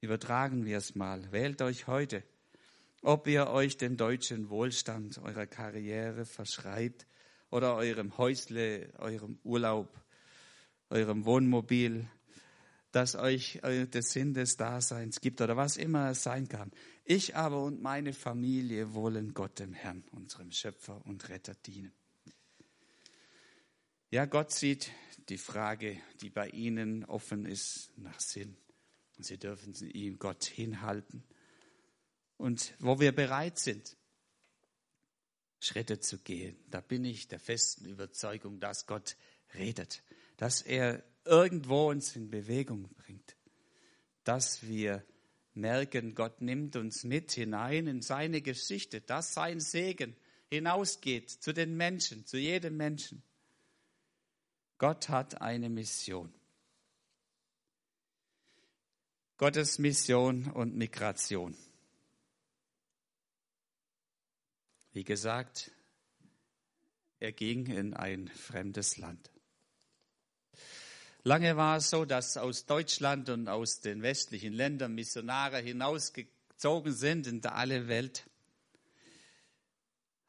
Übertragen 0.00 0.64
wir 0.64 0.78
es 0.78 0.94
mal. 0.94 1.32
Wählt 1.32 1.60
euch 1.60 1.88
heute, 1.88 2.22
ob 3.02 3.26
ihr 3.26 3.48
euch 3.48 3.76
dem 3.76 3.96
deutschen 3.96 4.48
Wohlstand 4.48 5.18
eurer 5.18 5.46
Karriere 5.46 6.24
verschreibt 6.24 7.06
oder 7.50 7.74
eurem 7.74 8.16
Häusle, 8.16 8.92
eurem 8.98 9.40
Urlaub, 9.42 9.88
eurem 10.90 11.24
Wohnmobil, 11.24 12.08
das 12.92 13.16
euch 13.16 13.56
äh, 13.62 13.86
der 13.86 14.02
Sinn 14.02 14.34
des 14.34 14.56
Daseins 14.56 15.20
gibt 15.20 15.40
oder 15.40 15.56
was 15.56 15.76
immer 15.76 16.10
es 16.10 16.22
sein 16.22 16.48
kann. 16.48 16.70
Ich 17.04 17.36
aber 17.36 17.62
und 17.64 17.82
meine 17.82 18.12
Familie 18.12 18.94
wollen 18.94 19.34
Gott, 19.34 19.58
dem 19.58 19.72
Herrn, 19.72 20.04
unserem 20.12 20.52
Schöpfer 20.52 21.04
und 21.04 21.28
Retter 21.28 21.54
dienen. 21.54 21.92
Ja, 24.10 24.24
Gott 24.24 24.52
sieht 24.52 24.90
die 25.28 25.38
Frage, 25.38 26.00
die 26.20 26.30
bei 26.30 26.48
Ihnen 26.48 27.04
offen 27.04 27.44
ist, 27.44 27.90
nach 27.96 28.20
Sinn. 28.20 28.56
Und 29.16 29.24
Sie 29.24 29.38
dürfen 29.38 29.74
ihm 29.74 30.18
Gott 30.18 30.44
hinhalten. 30.44 31.24
Und 32.36 32.74
wo 32.78 33.00
wir 33.00 33.12
bereit 33.12 33.58
sind, 33.58 33.96
Schritte 35.60 36.00
zu 36.00 36.18
gehen, 36.18 36.56
da 36.70 36.80
bin 36.80 37.04
ich 37.04 37.28
der 37.28 37.40
festen 37.40 37.84
Überzeugung, 37.84 38.60
dass 38.60 38.86
Gott 38.86 39.16
redet 39.54 40.02
dass 40.38 40.62
er 40.62 41.02
irgendwo 41.24 41.90
uns 41.90 42.16
in 42.16 42.30
Bewegung 42.30 42.88
bringt, 42.94 43.36
dass 44.24 44.66
wir 44.66 45.04
merken, 45.52 46.14
Gott 46.14 46.40
nimmt 46.40 46.76
uns 46.76 47.04
mit 47.04 47.32
hinein 47.32 47.86
in 47.86 48.00
seine 48.00 48.40
Geschichte, 48.40 49.00
dass 49.00 49.34
sein 49.34 49.60
Segen 49.60 50.16
hinausgeht 50.48 51.28
zu 51.28 51.52
den 51.52 51.76
Menschen, 51.76 52.24
zu 52.24 52.38
jedem 52.38 52.76
Menschen. 52.76 53.22
Gott 54.78 55.08
hat 55.08 55.42
eine 55.42 55.68
Mission. 55.68 56.32
Gottes 59.36 59.78
Mission 59.78 60.50
und 60.50 60.76
Migration. 60.76 61.56
Wie 64.92 65.04
gesagt, 65.04 65.72
er 67.18 67.32
ging 67.32 67.66
in 67.66 67.94
ein 67.94 68.28
fremdes 68.28 68.96
Land. 68.96 69.30
Lange 71.24 71.56
war 71.56 71.78
es 71.78 71.90
so, 71.90 72.04
dass 72.04 72.36
aus 72.36 72.66
Deutschland 72.66 73.28
und 73.28 73.48
aus 73.48 73.80
den 73.80 74.02
westlichen 74.02 74.52
Ländern 74.52 74.94
Missionare 74.94 75.58
hinausgezogen 75.58 76.92
sind 76.92 77.26
in 77.26 77.44
alle 77.44 77.88
Welt. 77.88 78.30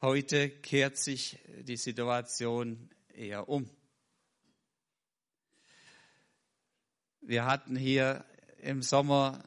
Heute 0.01 0.49
kehrt 0.49 0.97
sich 0.97 1.37
die 1.61 1.77
Situation 1.77 2.89
eher 3.13 3.47
um. 3.47 3.69
Wir 7.29 7.45
hatten 7.45 7.75
hier 7.75 8.25
im 8.63 8.81
Sommer 8.81 9.43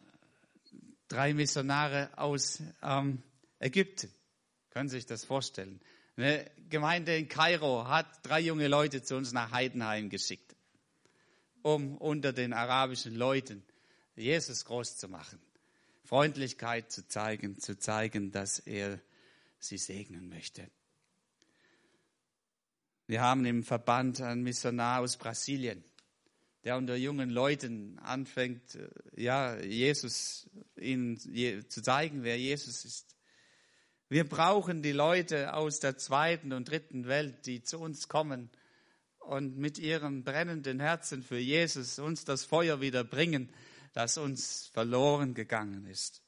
drei 1.08 1.34
Missionare 1.34 2.16
aus 2.16 2.62
ähm, 2.80 3.24
Ägypten. 3.58 4.08
Können 4.70 4.88
Sie 4.88 4.98
sich 4.98 5.06
das 5.06 5.24
vorstellen? 5.24 5.80
Eine 6.14 6.48
Gemeinde 6.70 7.16
in 7.16 7.28
Kairo 7.28 7.88
hat 7.88 8.06
drei 8.22 8.38
junge 8.38 8.68
Leute 8.68 9.02
zu 9.02 9.16
uns 9.16 9.32
nach 9.32 9.50
Heidenheim 9.50 10.10
geschickt, 10.10 10.54
um 11.62 11.96
unter 11.96 12.32
den 12.32 12.52
arabischen 12.52 13.16
Leuten 13.16 13.64
Jesus 14.14 14.64
groß 14.64 14.96
zu 14.96 15.08
machen, 15.08 15.40
Freundlichkeit 16.04 16.92
zu 16.92 17.08
zeigen, 17.08 17.58
zu 17.58 17.76
zeigen, 17.76 18.30
dass 18.30 18.60
er 18.60 19.00
sie 19.58 19.78
segnen 19.78 20.28
möchte. 20.28 20.70
Wir 23.08 23.22
haben 23.22 23.44
im 23.44 23.64
Verband 23.64 24.20
einen 24.20 24.44
Missionar 24.44 25.00
aus 25.00 25.16
Brasilien, 25.16 25.82
der 26.64 26.76
unter 26.76 26.96
jungen 26.96 27.30
Leuten 27.30 27.98
anfängt, 27.98 28.78
ja, 29.16 29.58
Jesus 29.60 30.48
ihnen 30.76 31.18
zu 31.68 31.82
zeigen, 31.82 32.22
wer 32.22 32.38
Jesus 32.38 32.84
ist. 32.84 33.16
Wir 34.08 34.28
brauchen 34.28 34.82
die 34.82 34.92
Leute 34.92 35.54
aus 35.54 35.80
der 35.80 35.96
zweiten 35.96 36.52
und 36.52 36.70
dritten 36.70 37.06
Welt, 37.06 37.46
die 37.46 37.62
zu 37.62 37.78
uns 37.78 38.08
kommen 38.08 38.50
und 39.18 39.56
mit 39.56 39.78
ihrem 39.78 40.22
brennenden 40.22 40.80
Herzen 40.80 41.22
für 41.22 41.38
Jesus 41.38 41.98
uns 41.98 42.24
das 42.24 42.44
Feuer 42.44 42.80
wieder 42.80 43.04
bringen, 43.04 43.52
das 43.92 44.18
uns 44.18 44.68
verloren 44.68 45.34
gegangen 45.34 45.86
ist. 45.86 46.21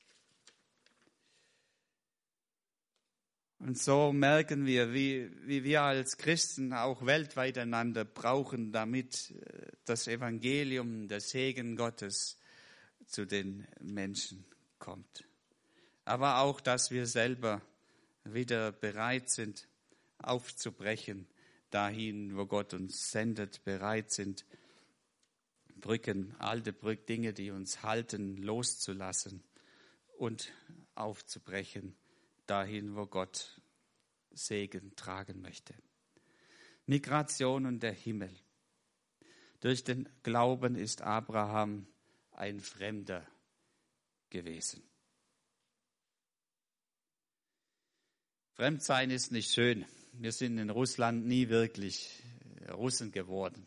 Und 3.64 3.78
so 3.78 4.12
merken 4.12 4.66
wir, 4.66 4.92
wie, 4.92 5.30
wie 5.47 5.64
wir 5.64 5.80
als 5.80 6.18
Christen 6.18 6.75
auch 6.75 7.06
weltweit 7.06 7.56
einander 7.56 8.04
brauchen, 8.04 8.73
damit 8.73 9.30
äh, 9.30 9.73
das 9.87 10.06
Evangelium, 10.06 11.09
der 11.09 11.23
Segen 11.23 11.75
Gottes 11.75 12.37
zu 13.06 13.26
den 13.26 13.66
Menschen 13.80 14.44
kommt. 14.78 15.25
Aber 16.04 16.40
auch, 16.40 16.61
dass 16.61 16.90
wir 16.90 17.06
selber 17.06 17.62
wieder 18.25 18.71
bereit 18.71 19.30
sind, 19.30 19.66
aufzubrechen, 20.18 21.26
dahin, 21.71 22.37
wo 22.37 22.44
Gott 22.44 22.75
uns 22.75 23.12
sendet, 23.12 23.64
bereit 23.64 24.11
sind, 24.11 24.44
Brücken, 25.80 26.35
alte 26.38 26.75
Brücken, 26.75 27.06
Dinge, 27.06 27.33
die 27.33 27.50
uns 27.50 27.83
halten, 27.83 28.37
loszulassen 28.37 29.42
und 30.18 30.52
aufzubrechen, 30.94 31.97
dahin, 32.46 32.96
wo 32.96 33.06
Gott 33.06 33.60
Segen 34.30 34.94
tragen 34.96 35.40
möchte. 35.40 35.74
Migration 36.86 37.66
und 37.66 37.82
der 37.82 37.92
Himmel. 37.92 38.34
Durch 39.60 39.84
den 39.84 40.08
Glauben 40.22 40.76
ist 40.76 41.02
Abraham 41.02 41.86
ein 42.32 42.60
Fremder 42.60 43.26
gewesen. 44.28 44.82
Fremdsein 48.52 49.10
ist 49.10 49.32
nicht 49.32 49.52
schön. 49.52 49.84
Wir 50.12 50.32
sind 50.32 50.58
in 50.58 50.70
Russland 50.70 51.26
nie 51.26 51.48
wirklich 51.48 52.22
Russen 52.70 53.10
geworden. 53.10 53.66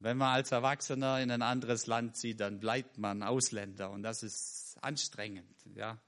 Wenn 0.00 0.16
man 0.16 0.34
als 0.34 0.52
Erwachsener 0.52 1.20
in 1.20 1.30
ein 1.30 1.42
anderes 1.42 1.86
Land 1.86 2.16
zieht, 2.16 2.38
dann 2.38 2.60
bleibt 2.60 2.98
man 2.98 3.24
Ausländer 3.24 3.90
und 3.90 4.04
das 4.04 4.22
ist 4.22 4.76
anstrengend. 4.80 5.56
Ja. 5.74 5.98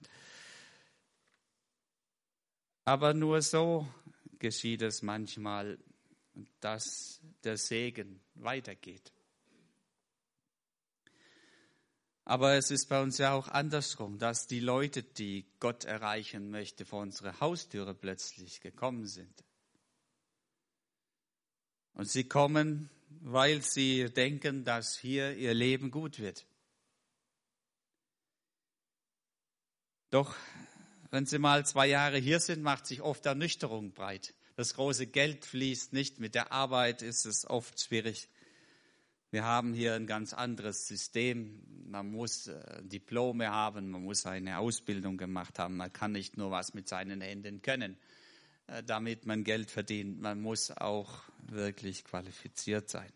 Aber 2.90 3.14
nur 3.14 3.40
so 3.40 3.86
geschieht 4.40 4.82
es 4.82 5.00
manchmal, 5.02 5.78
dass 6.58 7.20
der 7.44 7.56
Segen 7.56 8.20
weitergeht. 8.34 9.12
Aber 12.24 12.54
es 12.54 12.72
ist 12.72 12.88
bei 12.88 13.00
uns 13.00 13.18
ja 13.18 13.32
auch 13.32 13.46
andersrum, 13.46 14.18
dass 14.18 14.48
die 14.48 14.58
Leute, 14.58 15.04
die 15.04 15.46
Gott 15.60 15.84
erreichen 15.84 16.50
möchte, 16.50 16.84
vor 16.84 17.02
unsere 17.02 17.38
Haustüre 17.38 17.94
plötzlich 17.94 18.60
gekommen 18.60 19.06
sind. 19.06 19.44
Und 21.94 22.10
sie 22.10 22.24
kommen, 22.24 22.90
weil 23.20 23.62
sie 23.62 24.06
denken, 24.12 24.64
dass 24.64 24.98
hier 24.98 25.36
ihr 25.36 25.54
Leben 25.54 25.92
gut 25.92 26.18
wird. 26.18 26.44
Doch 30.10 30.34
wenn 31.10 31.26
sie 31.26 31.38
mal 31.38 31.66
zwei 31.66 31.86
Jahre 31.86 32.18
hier 32.18 32.40
sind, 32.40 32.62
macht 32.62 32.86
sich 32.86 33.02
oft 33.02 33.26
Ernüchterung 33.26 33.92
breit. 33.92 34.34
Das 34.56 34.74
große 34.74 35.06
Geld 35.06 35.44
fließt 35.44 35.92
nicht, 35.92 36.20
mit 36.20 36.34
der 36.34 36.52
Arbeit 36.52 37.02
ist 37.02 37.24
es 37.24 37.48
oft 37.48 37.80
schwierig. 37.80 38.28
Wir 39.30 39.44
haben 39.44 39.74
hier 39.74 39.94
ein 39.94 40.06
ganz 40.06 40.32
anderes 40.34 40.86
System. 40.86 41.62
Man 41.86 42.10
muss 42.10 42.48
äh, 42.48 42.82
Diplome 42.82 43.48
haben, 43.50 43.90
man 43.90 44.02
muss 44.02 44.26
eine 44.26 44.58
Ausbildung 44.58 45.16
gemacht 45.16 45.58
haben. 45.58 45.76
Man 45.76 45.92
kann 45.92 46.12
nicht 46.12 46.36
nur 46.36 46.50
was 46.50 46.74
mit 46.74 46.88
seinen 46.88 47.20
Händen 47.20 47.62
können, 47.62 47.96
äh, 48.66 48.82
damit 48.82 49.26
man 49.26 49.44
Geld 49.44 49.70
verdient. 49.70 50.20
Man 50.20 50.40
muss 50.40 50.70
auch 50.72 51.22
wirklich 51.46 52.04
qualifiziert 52.04 52.88
sein. 52.88 53.12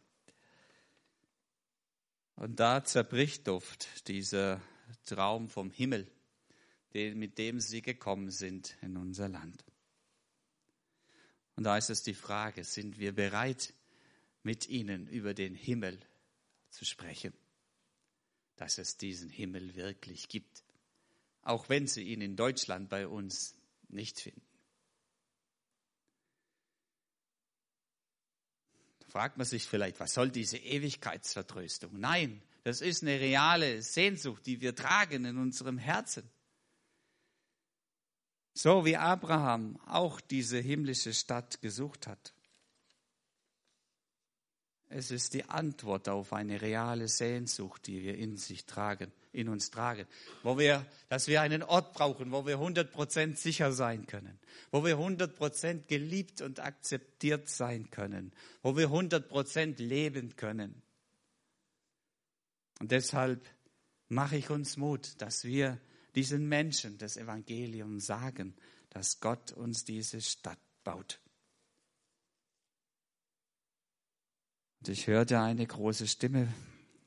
Und 2.36 2.60
da 2.60 2.84
zerbricht 2.84 3.48
oft 3.48 4.08
dieser 4.08 4.60
Traum 5.06 5.48
vom 5.48 5.70
Himmel, 5.70 6.10
mit 6.94 7.38
dem 7.38 7.60
sie 7.60 7.82
gekommen 7.82 8.30
sind 8.30 8.76
in 8.80 8.96
unser 8.96 9.28
Land. 9.28 9.64
Und 11.56 11.64
da 11.64 11.76
ist 11.76 11.90
es 11.90 12.02
die 12.02 12.14
Frage, 12.14 12.64
sind 12.64 12.98
wir 12.98 13.12
bereit, 13.12 13.74
mit 14.42 14.68
ihnen 14.68 15.08
über 15.08 15.34
den 15.34 15.54
Himmel 15.54 15.98
zu 16.70 16.84
sprechen, 16.84 17.32
dass 18.56 18.78
es 18.78 18.96
diesen 18.96 19.30
Himmel 19.30 19.74
wirklich 19.74 20.28
gibt, 20.28 20.64
auch 21.42 21.68
wenn 21.68 21.86
sie 21.86 22.02
ihn 22.02 22.20
in 22.20 22.36
Deutschland 22.36 22.88
bei 22.88 23.08
uns 23.08 23.56
nicht 23.88 24.20
finden. 24.20 24.42
Da 29.00 29.08
fragt 29.08 29.36
man 29.36 29.46
sich 29.46 29.66
vielleicht, 29.66 29.98
was 29.98 30.14
soll 30.14 30.30
diese 30.30 30.58
Ewigkeitsvertröstung? 30.58 31.98
Nein, 31.98 32.42
das 32.64 32.80
ist 32.80 33.02
eine 33.02 33.18
reale 33.20 33.82
Sehnsucht, 33.82 34.46
die 34.46 34.60
wir 34.60 34.74
tragen 34.74 35.24
in 35.24 35.38
unserem 35.38 35.78
Herzen. 35.78 36.28
So 38.54 38.84
wie 38.84 38.96
Abraham 38.96 39.78
auch 39.86 40.20
diese 40.20 40.58
himmlische 40.58 41.12
Stadt 41.12 41.60
gesucht 41.60 42.06
hat. 42.06 42.32
Es 44.88 45.10
ist 45.10 45.34
die 45.34 45.44
Antwort 45.48 46.08
auf 46.08 46.32
eine 46.32 46.62
reale 46.62 47.08
Sehnsucht, 47.08 47.88
die 47.88 48.04
wir 48.04 48.16
in 48.16 48.36
sich 48.36 48.64
tragen, 48.64 49.10
in 49.32 49.48
uns 49.48 49.72
tragen, 49.72 50.06
wo 50.44 50.56
wir, 50.56 50.86
dass 51.08 51.26
wir 51.26 51.40
einen 51.40 51.64
Ort 51.64 51.94
brauchen, 51.94 52.30
wo 52.30 52.46
wir 52.46 52.58
100% 52.58 53.34
sicher 53.34 53.72
sein 53.72 54.06
können, 54.06 54.38
wo 54.70 54.84
wir 54.84 54.98
100% 54.98 55.86
geliebt 55.88 56.42
und 56.42 56.60
akzeptiert 56.60 57.48
sein 57.48 57.90
können, 57.90 58.32
wo 58.62 58.76
wir 58.76 58.88
100% 58.88 59.82
leben 59.82 60.36
können. 60.36 60.80
Und 62.78 62.92
deshalb 62.92 63.48
mache 64.08 64.36
ich 64.36 64.50
uns 64.50 64.76
Mut, 64.76 65.20
dass 65.20 65.42
wir 65.42 65.80
diesen 66.14 66.48
Menschen 66.48 66.98
das 66.98 67.16
Evangelium 67.16 68.00
sagen, 68.00 68.54
dass 68.90 69.20
Gott 69.20 69.52
uns 69.52 69.84
diese 69.84 70.20
Stadt 70.20 70.58
baut. 70.84 71.20
Und 74.80 74.88
ich 74.90 75.06
hörte 75.06 75.40
eine 75.40 75.66
große 75.66 76.06
Stimme 76.06 76.52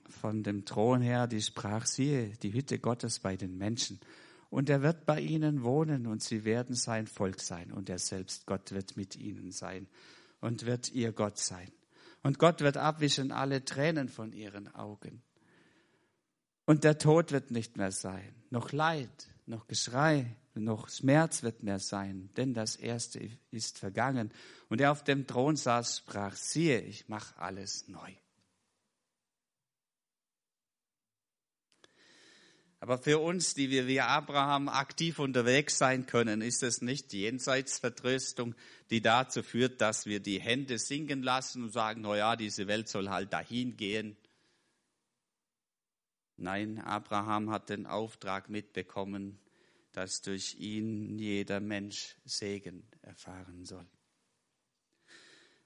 von 0.09 0.43
dem 0.43 0.65
Thron 0.65 1.01
her, 1.01 1.27
die 1.27 1.41
sprach, 1.41 1.85
siehe, 1.85 2.29
die 2.37 2.53
Hütte 2.53 2.79
Gottes 2.79 3.19
bei 3.19 3.37
den 3.37 3.57
Menschen. 3.57 3.99
Und 4.49 4.69
er 4.69 4.81
wird 4.81 5.05
bei 5.05 5.19
ihnen 5.19 5.63
wohnen 5.63 6.07
und 6.07 6.23
sie 6.23 6.43
werden 6.45 6.75
sein 6.75 7.05
Volk 7.05 7.39
sein. 7.39 7.71
Und 7.71 7.89
er 7.89 7.99
selbst, 7.99 8.45
Gott, 8.45 8.71
wird 8.71 8.97
mit 8.97 9.15
ihnen 9.15 9.51
sein 9.51 9.87
und 10.39 10.65
wird 10.65 10.91
ihr 10.91 11.11
Gott 11.11 11.37
sein. 11.37 11.71
Und 12.23 12.39
Gott 12.39 12.61
wird 12.61 12.77
abwischen 12.77 13.31
alle 13.31 13.63
Tränen 13.63 14.09
von 14.09 14.33
ihren 14.33 14.73
Augen. 14.73 15.21
Und 16.67 16.83
der 16.83 16.97
Tod 16.97 17.31
wird 17.31 17.49
nicht 17.49 17.77
mehr 17.77 17.93
sein, 17.93 18.35
noch 18.49 18.73
Leid, 18.73 19.29
noch 19.45 19.67
Geschrei, 19.67 20.35
noch 20.53 20.89
Schmerz 20.89 21.41
wird 21.41 21.63
mehr 21.63 21.79
sein, 21.79 22.29
denn 22.35 22.53
das 22.53 22.75
Erste 22.75 23.29
ist 23.51 23.79
vergangen. 23.79 24.33
Und 24.67 24.81
er 24.81 24.91
auf 24.91 25.01
dem 25.05 25.25
Thron 25.25 25.55
saß, 25.55 25.99
sprach, 25.99 26.35
siehe, 26.35 26.81
ich 26.81 27.07
mache 27.07 27.39
alles 27.39 27.87
neu. 27.87 28.11
Aber 32.81 32.97
für 32.97 33.19
uns, 33.19 33.53
die 33.53 33.69
wir 33.69 33.87
wie 33.87 34.01
Abraham 34.01 34.67
aktiv 34.67 35.19
unterwegs 35.19 35.77
sein 35.77 36.05
können, 36.05 36.41
ist 36.41 36.63
es 36.63 36.81
nicht 36.81 37.13
die 37.13 37.21
Jenseitsvertröstung, 37.21 38.55
die 38.89 39.01
dazu 39.01 39.41
führt, 39.41 39.79
dass 39.79 40.05
wir 40.05 40.19
die 40.19 40.41
Hände 40.41 40.79
sinken 40.79 41.23
lassen 41.23 41.63
und 41.63 41.71
sagen, 41.71 42.01
na 42.01 42.17
ja, 42.17 42.35
diese 42.35 42.67
Welt 42.67 42.89
soll 42.89 43.09
halt 43.09 43.31
dahin 43.31 43.77
gehen. 43.77 44.17
Nein, 46.37 46.79
Abraham 46.79 47.49
hat 47.49 47.69
den 47.69 47.87
Auftrag 47.87 48.49
mitbekommen, 48.49 49.39
dass 49.91 50.21
durch 50.21 50.55
ihn 50.59 51.17
jeder 51.17 51.59
Mensch 51.59 52.15
Segen 52.25 52.87
erfahren 53.01 53.65
soll. 53.65 53.87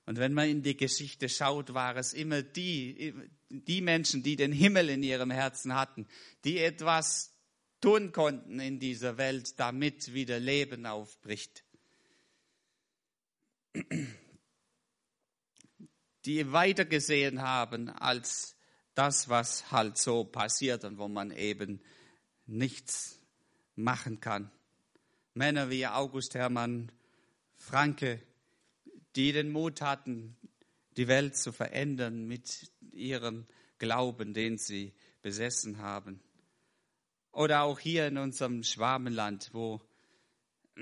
Und 0.05 0.17
wenn 0.17 0.34
man 0.34 0.49
in 0.49 0.63
die 0.63 0.77
Geschichte 0.77 1.27
schaut, 1.27 1.73
war 1.73 1.97
es 1.97 2.13
immer 2.13 2.41
die, 2.41 3.13
die 3.49 3.81
Menschen, 3.81 4.23
die 4.23 4.38
den 4.38 4.53
Himmel 4.53 4.89
in 4.89 5.03
ihrem 5.03 5.31
Herzen 5.31 5.75
hatten, 5.75 6.07
die 6.45 6.60
etwas 6.60 7.36
tun 7.81 8.13
konnten 8.13 8.60
in 8.60 8.79
dieser 8.79 9.17
Welt, 9.17 9.60
damit 9.60 10.13
wieder 10.13 10.39
Leben 10.39 10.86
aufbricht. 10.86 11.65
Die 16.25 16.51
weitergesehen 16.51 17.41
haben 17.41 17.89
als 17.89 18.55
das, 18.95 19.30
was 19.30 19.71
halt 19.71 19.97
so 19.97 20.23
passiert 20.23 20.84
und 20.84 20.97
wo 20.97 21.08
man 21.08 21.32
eben 21.32 21.82
nichts 22.45 23.19
machen 23.75 24.19
kann. 24.19 24.51
Männer 25.34 25.69
wie 25.69 25.88
August 25.88 26.36
Hermann 26.36 26.91
Franke, 27.56 28.21
die 29.15 29.32
den 29.32 29.51
Mut 29.51 29.82
hatten, 29.82 30.36
die 30.97 31.08
Welt 31.08 31.38
zu 31.38 31.51
verändern 31.51 32.27
mit 32.27 32.71
ihrem 32.91 33.45
Glauben, 33.77 34.34
den 34.34 34.58
sie 34.58 34.93
besessen 35.21 35.77
haben. 35.80 36.19
Oder 37.32 37.63
auch 37.63 37.80
hier 37.80 38.08
in 38.08 38.17
unserem 38.17 38.63
Schwarmenland, 38.63 39.49
wo 39.54 39.82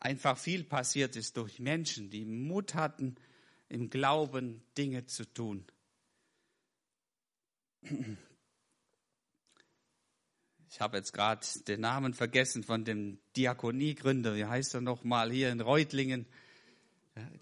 einfach 0.00 0.38
viel 0.38 0.64
passiert 0.64 1.16
ist 1.16 1.36
durch 1.36 1.58
Menschen, 1.58 2.10
die 2.10 2.24
Mut 2.24 2.74
hatten, 2.74 3.16
im 3.68 3.90
Glauben 3.90 4.62
Dinge 4.76 5.06
zu 5.06 5.24
tun. 5.24 5.64
Ich 10.68 10.80
habe 10.80 10.98
jetzt 10.98 11.12
gerade 11.12 11.46
den 11.66 11.80
Namen 11.80 12.14
vergessen 12.14 12.62
von 12.62 12.84
dem 12.84 13.18
Diakoniegründer. 13.36 14.36
Wie 14.36 14.44
heißt 14.44 14.74
er 14.74 14.80
nochmal 14.80 15.32
hier 15.32 15.50
in 15.50 15.60
Reutlingen? 15.60 16.26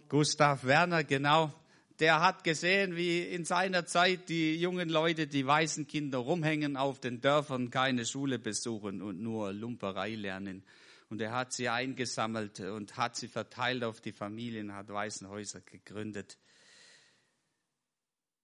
Gustav 0.08 0.64
Werner, 0.64 1.04
genau. 1.04 1.52
Der 2.00 2.20
hat 2.20 2.44
gesehen, 2.44 2.96
wie 2.96 3.22
in 3.22 3.44
seiner 3.44 3.84
Zeit 3.84 4.28
die 4.28 4.54
jungen 4.54 4.88
Leute, 4.88 5.26
die 5.26 5.44
weißen 5.44 5.86
Kinder 5.86 6.18
rumhängen 6.18 6.76
auf 6.76 7.00
den 7.00 7.20
Dörfern, 7.20 7.70
keine 7.70 8.06
Schule 8.06 8.38
besuchen 8.38 9.02
und 9.02 9.20
nur 9.20 9.52
Lumperei 9.52 10.14
lernen. 10.14 10.64
Und 11.10 11.20
er 11.20 11.32
hat 11.32 11.52
sie 11.52 11.68
eingesammelt 11.68 12.60
und 12.60 12.96
hat 12.96 13.16
sie 13.16 13.28
verteilt 13.28 13.82
auf 13.82 14.00
die 14.00 14.12
Familien, 14.12 14.74
hat 14.74 14.88
Waisenhäuser 14.90 15.60
gegründet. 15.62 16.38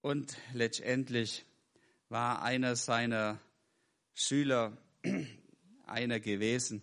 Und 0.01 0.37
letztendlich 0.53 1.47
war 2.09 2.43
einer 2.43 2.77
seiner 2.77 3.41
Schüler 4.13 4.77
einer 5.87 6.21
gewesen, 6.21 6.83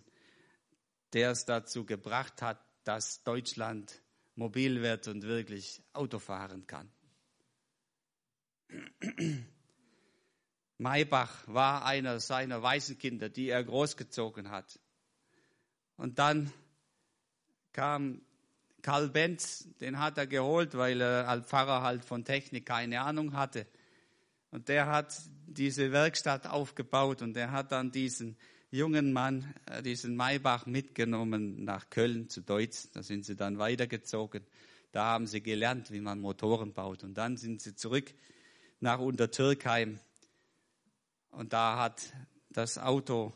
der 1.12 1.30
es 1.30 1.44
dazu 1.44 1.84
gebracht 1.84 2.42
hat, 2.42 2.60
dass 2.84 3.22
Deutschland 3.22 4.02
mobil 4.34 4.82
wird 4.82 5.08
und 5.08 5.22
wirklich 5.22 5.82
Auto 5.92 6.18
fahren 6.18 6.66
kann. 6.66 6.90
Maybach 10.78 11.46
war 11.46 11.84
einer 11.84 12.18
seiner 12.18 12.62
Waisenkinder, 12.62 13.28
die 13.28 13.48
er 13.48 13.62
großgezogen 13.62 14.50
hat. 14.50 14.80
Und 15.96 16.18
dann 16.18 16.52
kam 17.72 18.22
Karl 18.82 19.08
Benz, 19.08 19.68
den 19.80 20.00
hat 20.00 20.18
er 20.18 20.26
geholt, 20.26 20.76
weil 20.76 21.00
er 21.00 21.28
als 21.28 21.46
Pfarrer 21.46 21.82
halt 21.82 22.04
von 22.04 22.24
Technik 22.24 22.66
keine 22.66 23.00
Ahnung 23.02 23.34
hatte. 23.34 23.66
Und 24.52 24.68
der 24.68 24.86
hat 24.86 25.18
diese 25.46 25.92
Werkstatt 25.92 26.46
aufgebaut 26.46 27.22
und 27.22 27.36
er 27.38 27.52
hat 27.52 27.72
dann 27.72 27.90
diesen 27.90 28.36
jungen 28.70 29.12
Mann, 29.12 29.54
äh, 29.66 29.82
diesen 29.82 30.14
Maybach, 30.14 30.66
mitgenommen 30.66 31.64
nach 31.64 31.88
Köln 31.88 32.28
zu 32.28 32.42
Deutsch. 32.42 32.88
Da 32.92 33.02
sind 33.02 33.24
sie 33.24 33.34
dann 33.34 33.58
weitergezogen. 33.58 34.44
Da 34.92 35.06
haben 35.06 35.26
sie 35.26 35.42
gelernt, 35.42 35.90
wie 35.90 36.02
man 36.02 36.20
Motoren 36.20 36.74
baut. 36.74 37.02
Und 37.02 37.14
dann 37.14 37.38
sind 37.38 37.62
sie 37.62 37.74
zurück 37.74 38.12
nach 38.78 38.98
Untertürkheim. 38.98 39.98
Und 41.30 41.54
da 41.54 41.78
hat 41.78 42.12
das 42.50 42.76
Auto 42.76 43.34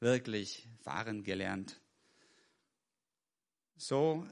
wirklich 0.00 0.68
fahren 0.82 1.22
gelernt. 1.22 1.80
So 3.76 4.26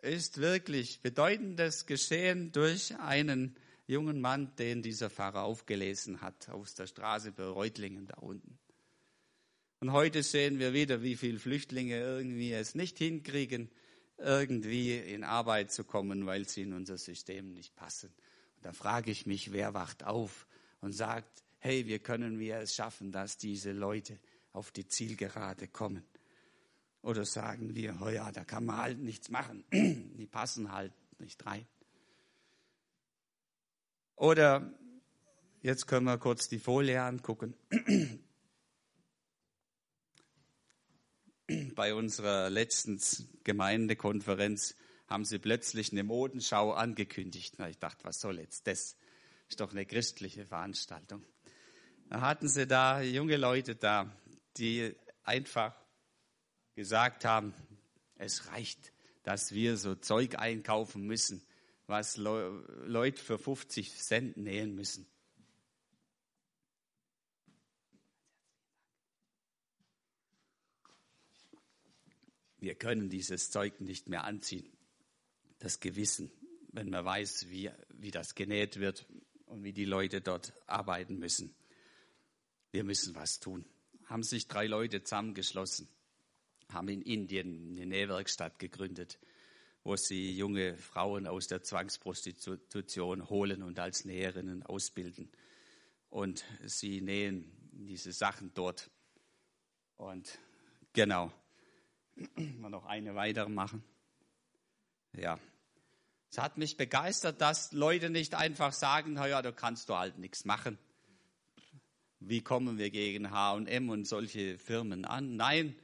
ist 0.00 0.38
wirklich 0.38 1.02
bedeutendes 1.02 1.84
Geschehen 1.84 2.50
durch 2.50 2.98
einen 2.98 3.58
jungen 3.90 4.20
Mann, 4.20 4.54
den 4.56 4.82
dieser 4.82 5.10
Pfarrer 5.10 5.42
aufgelesen 5.42 6.22
hat, 6.22 6.48
aus 6.48 6.74
der 6.74 6.86
Straße 6.86 7.32
bei 7.32 7.44
Reutlingen 7.44 8.06
da 8.06 8.18
unten. 8.18 8.58
Und 9.80 9.92
heute 9.92 10.22
sehen 10.22 10.58
wir 10.58 10.72
wieder, 10.72 11.02
wie 11.02 11.16
viele 11.16 11.38
Flüchtlinge 11.38 11.98
irgendwie 11.98 12.52
es 12.52 12.74
nicht 12.74 12.98
hinkriegen, 12.98 13.70
irgendwie 14.18 14.98
in 14.98 15.24
Arbeit 15.24 15.72
zu 15.72 15.84
kommen, 15.84 16.26
weil 16.26 16.46
sie 16.46 16.62
in 16.62 16.74
unser 16.74 16.98
System 16.98 17.52
nicht 17.52 17.74
passen. 17.74 18.12
Und 18.56 18.66
da 18.66 18.72
frage 18.72 19.10
ich 19.10 19.26
mich, 19.26 19.52
wer 19.52 19.74
wacht 19.74 20.04
auf 20.04 20.46
und 20.80 20.92
sagt, 20.92 21.42
hey, 21.58 21.86
wie 21.86 21.98
können 21.98 22.38
wir 22.38 22.58
es 22.58 22.74
schaffen, 22.74 23.12
dass 23.12 23.38
diese 23.38 23.72
Leute 23.72 24.18
auf 24.52 24.70
die 24.70 24.86
Zielgerade 24.86 25.68
kommen? 25.68 26.04
Oder 27.02 27.24
sagen 27.24 27.74
wir, 27.74 27.98
oh 28.02 28.08
ja, 28.10 28.30
da 28.30 28.44
kann 28.44 28.66
man 28.66 28.76
halt 28.76 28.98
nichts 28.98 29.30
machen, 29.30 29.64
die 29.72 30.26
passen 30.26 30.70
halt 30.70 30.92
nicht 31.18 31.44
rein. 31.46 31.66
Oder 34.20 34.70
jetzt 35.62 35.86
können 35.86 36.04
wir 36.04 36.18
kurz 36.18 36.46
die 36.46 36.58
Folie 36.58 37.00
angucken. 37.02 37.54
bei 41.74 41.94
unserer 41.94 42.50
letzten 42.50 43.00
Gemeindekonferenz 43.44 44.74
haben 45.06 45.24
sie 45.24 45.38
plötzlich 45.38 45.92
eine 45.92 46.04
Modenschau 46.04 46.72
angekündigt. 46.72 47.54
Na, 47.56 47.70
ich 47.70 47.78
dachte, 47.78 48.04
was 48.04 48.20
soll 48.20 48.40
jetzt 48.40 48.66
das? 48.66 48.98
Ist 49.48 49.60
doch 49.60 49.70
eine 49.70 49.86
christliche 49.86 50.44
Veranstaltung. 50.44 51.24
Da 52.10 52.20
hatten 52.20 52.46
sie 52.46 52.66
da 52.66 53.00
junge 53.00 53.38
Leute 53.38 53.74
da, 53.74 54.14
die 54.58 54.94
einfach 55.24 55.74
gesagt 56.74 57.24
haben, 57.24 57.54
es 58.16 58.48
reicht, 58.48 58.92
dass 59.22 59.52
wir 59.52 59.78
so 59.78 59.94
Zeug 59.94 60.38
einkaufen 60.38 61.06
müssen, 61.06 61.42
was 61.90 62.16
Leute 62.16 63.20
für 63.20 63.38
50 63.38 63.94
Cent 63.96 64.36
nähen 64.36 64.74
müssen. 64.74 65.06
wir 72.60 72.74
können 72.74 73.08
dieses 73.08 73.50
Zeug 73.50 73.80
nicht 73.80 74.08
mehr 74.08 74.24
anziehen. 74.24 74.70
Das 75.58 75.80
Gewissen, 75.80 76.30
wenn 76.72 76.90
man 76.90 77.04
weiß, 77.04 77.48
wie, 77.50 77.70
wie 77.88 78.10
das 78.10 78.34
genäht 78.34 78.78
wird 78.78 79.06
und 79.46 79.64
wie 79.64 79.72
die 79.72 79.84
Leute 79.84 80.20
dort 80.20 80.52
arbeiten 80.66 81.18
müssen. 81.18 81.54
Wir 82.70 82.84
müssen 82.84 83.14
was 83.14 83.40
tun. 83.40 83.64
Haben 84.04 84.22
sich 84.22 84.46
drei 84.46 84.66
Leute 84.66 85.02
zusammengeschlossen, 85.02 85.88
haben 86.68 86.88
in 86.88 87.02
Indien 87.02 87.72
eine 87.72 87.86
Nähwerkstatt 87.86 88.58
gegründet, 88.58 89.18
wo 89.82 89.96
sie 89.96 90.36
junge 90.36 90.76
Frauen 90.76 91.26
aus 91.26 91.46
der 91.46 91.62
Zwangsprostitution 91.62 93.28
holen 93.28 93.62
und 93.62 93.78
als 93.78 94.04
Näherinnen 94.04 94.62
ausbilden. 94.62 95.30
Und 96.08 96.44
sie 96.64 97.00
nähen 97.00 97.50
diese 97.72 98.12
Sachen 98.12 98.52
dort. 98.54 98.90
Und 99.96 100.38
genau, 100.92 101.32
Mal 102.36 102.70
noch 102.70 102.84
eine 102.86 103.14
weitere 103.14 103.48
machen. 103.48 103.82
Ja. 105.16 105.38
Es 106.30 106.38
hat 106.38 106.58
mich 106.58 106.76
begeistert, 106.76 107.40
dass 107.40 107.72
Leute 107.72 108.10
nicht 108.10 108.34
einfach 108.34 108.72
sagen, 108.72 109.16
ja, 109.16 109.42
da 109.42 109.52
kannst 109.52 109.88
du 109.88 109.96
halt 109.96 110.18
nichts 110.18 110.44
machen. 110.44 110.78
Wie 112.20 112.42
kommen 112.42 112.78
wir 112.78 112.90
gegen 112.90 113.30
H&M 113.30 113.88
und 113.88 114.06
solche 114.06 114.58
Firmen 114.58 115.04
an? 115.04 115.36
Nein, 115.36 115.74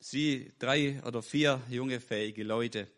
sie, 0.00 0.52
drei 0.58 1.02
oder 1.04 1.22
vier 1.22 1.60
junge, 1.68 2.00
fähige 2.00 2.42
Leute, 2.42 2.90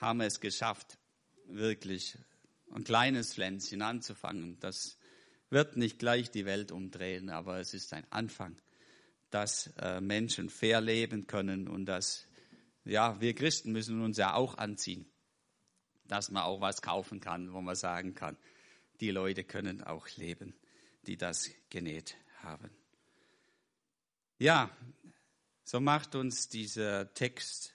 haben 0.00 0.20
es 0.20 0.40
geschafft, 0.40 0.98
wirklich 1.46 2.18
ein 2.72 2.84
kleines 2.84 3.34
Pflänzchen 3.34 3.82
anzufangen. 3.82 4.58
Das 4.60 4.98
wird 5.50 5.76
nicht 5.76 5.98
gleich 5.98 6.30
die 6.30 6.44
Welt 6.44 6.72
umdrehen, 6.72 7.30
aber 7.30 7.58
es 7.58 7.74
ist 7.74 7.92
ein 7.92 8.06
Anfang 8.10 8.56
dass 9.34 9.66
äh, 9.78 10.00
Menschen 10.00 10.48
fair 10.48 10.80
leben 10.80 11.26
können 11.26 11.66
und 11.66 11.86
dass, 11.86 12.28
ja, 12.84 13.20
wir 13.20 13.34
Christen 13.34 13.72
müssen 13.72 14.00
uns 14.00 14.16
ja 14.16 14.34
auch 14.34 14.58
anziehen, 14.58 15.06
dass 16.06 16.30
man 16.30 16.44
auch 16.44 16.60
was 16.60 16.82
kaufen 16.82 17.18
kann, 17.18 17.52
wo 17.52 17.60
man 17.60 17.74
sagen 17.74 18.14
kann, 18.14 18.36
die 19.00 19.10
Leute 19.10 19.42
können 19.42 19.82
auch 19.82 20.06
leben, 20.16 20.54
die 21.08 21.16
das 21.16 21.50
genäht 21.68 22.16
haben. 22.44 22.70
Ja, 24.38 24.70
so 25.64 25.80
macht 25.80 26.14
uns 26.14 26.48
dieser 26.48 27.12
Text 27.12 27.74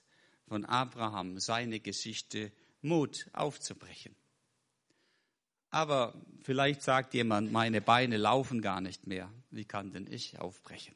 von 0.49 0.65
Abraham, 0.65 1.39
seine 1.39 1.79
Geschichte, 1.79 2.51
Mut 2.81 3.27
aufzubrechen. 3.33 4.15
Aber 5.69 6.15
vielleicht 6.41 6.81
sagt 6.81 7.13
jemand, 7.13 7.51
meine 7.51 7.81
Beine 7.81 8.17
laufen 8.17 8.61
gar 8.61 8.81
nicht 8.81 9.05
mehr. 9.05 9.31
Wie 9.51 9.65
kann 9.65 9.91
denn 9.91 10.11
ich 10.11 10.39
aufbrechen? 10.39 10.95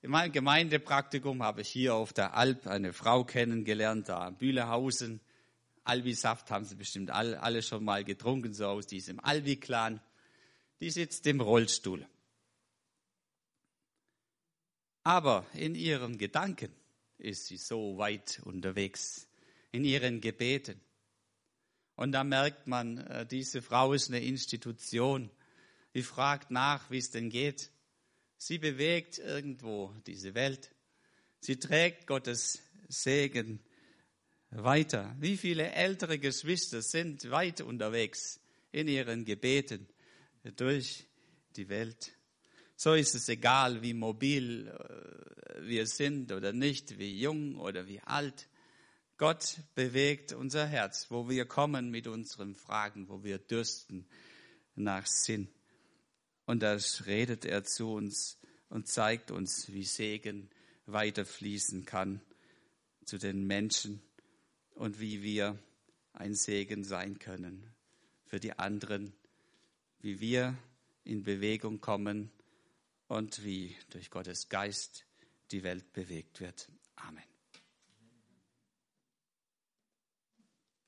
In 0.00 0.10
meinem 0.10 0.32
Gemeindepraktikum 0.32 1.42
habe 1.42 1.62
ich 1.62 1.68
hier 1.68 1.94
auf 1.94 2.12
der 2.12 2.36
Alp 2.36 2.66
eine 2.66 2.92
Frau 2.92 3.24
kennengelernt, 3.24 4.08
da 4.08 4.28
in 4.28 4.36
Bühlehausen. 4.36 5.20
Albi-Saft 5.82 6.50
haben 6.50 6.64
Sie 6.64 6.76
bestimmt 6.76 7.10
alle, 7.10 7.42
alle 7.42 7.62
schon 7.62 7.84
mal 7.84 8.04
getrunken, 8.04 8.54
so 8.54 8.66
aus 8.66 8.86
diesem 8.86 9.18
Albi-Clan. 9.18 10.00
Die 10.80 10.90
sitzt 10.90 11.26
im 11.26 11.40
Rollstuhl. 11.40 12.06
Aber 15.02 15.44
in 15.54 15.74
ihren 15.74 16.18
Gedanken 16.18 16.70
ist 17.18 17.46
sie 17.46 17.56
so 17.56 17.98
weit 17.98 18.40
unterwegs, 18.44 19.28
in 19.72 19.84
ihren 19.84 20.20
Gebeten. 20.20 20.80
Und 21.96 22.12
da 22.12 22.24
merkt 22.24 22.66
man, 22.66 22.98
äh, 22.98 23.26
diese 23.26 23.62
Frau 23.62 23.92
ist 23.92 24.08
eine 24.08 24.20
Institution. 24.20 25.30
Die 25.94 26.02
fragt 26.02 26.50
nach, 26.50 26.90
wie 26.90 26.98
es 26.98 27.10
denn 27.10 27.30
geht. 27.30 27.70
Sie 28.36 28.58
bewegt 28.58 29.18
irgendwo 29.18 29.94
diese 30.06 30.34
Welt. 30.34 30.70
Sie 31.40 31.58
trägt 31.58 32.06
Gottes 32.06 32.62
Segen 32.88 33.60
weiter. 34.50 35.14
Wie 35.20 35.36
viele 35.36 35.70
ältere 35.72 36.18
Geschwister 36.18 36.82
sind 36.82 37.30
weit 37.30 37.60
unterwegs 37.60 38.40
in 38.72 38.88
ihren 38.88 39.24
Gebeten 39.24 39.88
durch 40.56 41.06
die 41.56 41.68
Welt. 41.68 42.13
So 42.76 42.94
ist 42.94 43.14
es 43.14 43.28
egal, 43.28 43.82
wie 43.82 43.94
mobil 43.94 44.68
äh, 44.68 45.66
wir 45.66 45.86
sind 45.86 46.32
oder 46.32 46.52
nicht, 46.52 46.98
wie 46.98 47.20
jung 47.20 47.58
oder 47.58 47.86
wie 47.86 48.00
alt. 48.00 48.48
Gott 49.16 49.58
bewegt 49.74 50.32
unser 50.32 50.66
Herz, 50.66 51.06
wo 51.10 51.28
wir 51.28 51.46
kommen 51.46 51.90
mit 51.90 52.08
unseren 52.08 52.56
Fragen, 52.56 53.08
wo 53.08 53.22
wir 53.22 53.38
dürsten 53.38 54.06
nach 54.74 55.06
Sinn. 55.06 55.48
Und 56.46 56.62
da 56.62 56.76
redet 57.06 57.44
er 57.44 57.64
zu 57.64 57.92
uns 57.92 58.38
und 58.68 58.88
zeigt 58.88 59.30
uns, 59.30 59.72
wie 59.72 59.84
Segen 59.84 60.50
weiterfließen 60.86 61.84
kann 61.84 62.20
zu 63.04 63.18
den 63.18 63.46
Menschen 63.46 64.02
und 64.74 64.98
wie 64.98 65.22
wir 65.22 65.58
ein 66.12 66.34
Segen 66.34 66.84
sein 66.84 67.18
können 67.18 67.72
für 68.24 68.40
die 68.40 68.58
anderen, 68.58 69.12
wie 70.00 70.20
wir 70.20 70.56
in 71.04 71.22
Bewegung 71.22 71.80
kommen 71.80 72.30
und 73.08 73.44
wie 73.44 73.76
durch 73.90 74.10
Gottes 74.10 74.48
Geist 74.48 75.04
die 75.50 75.62
Welt 75.62 75.92
bewegt 75.92 76.40
wird. 76.40 76.68
Amen. 76.96 77.33